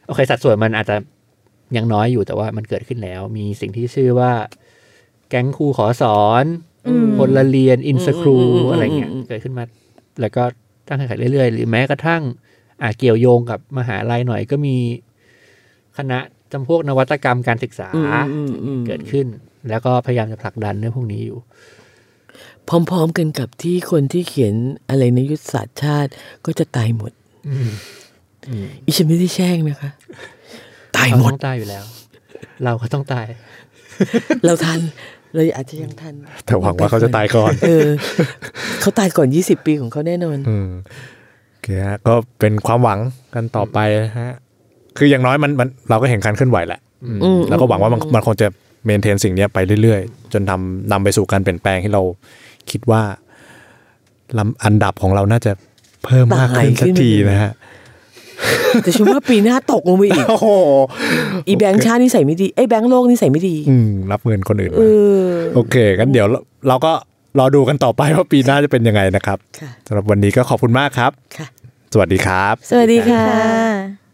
[0.08, 0.96] โอเค สัดส่วนมันอาจจะ
[1.76, 4.32] ยังน้อยอยู่แต่ว่ามันเกิดขึ้นแล้ว มีสิ่งที่ชื่อว่า
[5.30, 6.46] แก๊งครูขอสอน
[6.88, 9.64] อืมพลเรียนอินสครูอืมอืมอืมอะไรเงี้ยเกิดขึ้นมา
[10.22, 10.44] แล้วก็
[10.88, 12.22] ตั้งแข่งขันเรื่อยๆ หรือแม้กระทั่ง
[12.82, 14.76] อ่าเกี่ยวโยงกับมหาลัยหน่อยก็มี
[15.98, 16.20] คณะ
[16.52, 19.26] จำพวกนวัตกรรมการศึกษาอืมอืมอืมเกิดขึ้น
[19.70, 21.40] แล้วก็พยายามจะผลักดันเรื่องพวกนี้อยู่
[22.68, 24.54] พร้อมๆกันกับที่คนที่เขียน
[24.90, 26.12] อะไรในยุทธศาสตร์ชาติ
[26.46, 27.12] ก็จะตายหมด
[28.86, 29.92] อีฉันไม่ได้แช่งนะคะ
[30.96, 31.84] ตายเขาหมดต้องตายอยู่แล้ว
[32.64, 33.28] เราก็ต้องตาย
[34.46, 34.80] เราทัน
[35.34, 36.14] เราอาจจะยังทัน
[36.46, 37.88] แต่หวังว่าเขาจะตายก่อน เออ
[38.82, 40.70] เขาตายก่อนยี่สิบปีของเขาแน่นอน อืม
[41.50, 43.00] โอเคฮะก็เป็นความหวัง
[43.36, 44.32] กันต่อไปนะฮะ
[44.98, 46.80] คืออย่างน้อยมันมันเราก็เห็นการเคลื่อนไหวแหละ
[47.24, 48.48] อืมแล้วก็หวังว่ามันมันคงจะ
[48.86, 52.02] เมนเทนสิ่งเนี้ยไปเรื่อยๆ จนทำนำไปสู่การเปลี่ยนแปลงที่เรา
[52.72, 53.02] คิดว่า
[54.38, 55.52] ลำอันดับของเราน่าจะ
[56.06, 57.52] เพิ่มมากขึ้นสักทีนะฮะ
[58.84, 60.48] แต่ฉันว่าปีหน้าตกลงไปอีก โอ้โห
[61.48, 65.10] อีแบงค์ชาตินี่ใส่ไม่ดี ไอ้แบงค์โลกนี่ใส่ไม่ดี อืม รับเงินคนอื่นเอมาอ
[65.56, 66.92] โอเค งั้นเดี๋ยวเราเราก็
[67.40, 71.48] รอดูกันต่อไปว่าปีหน้าจะเป็นยังไงนะครับค่ะสำหรับวันนี้ก็ขอบคุณมากครับค่ะ
[71.94, 74.07] สวัสดีครับ สวัสดีค่ะค่ะ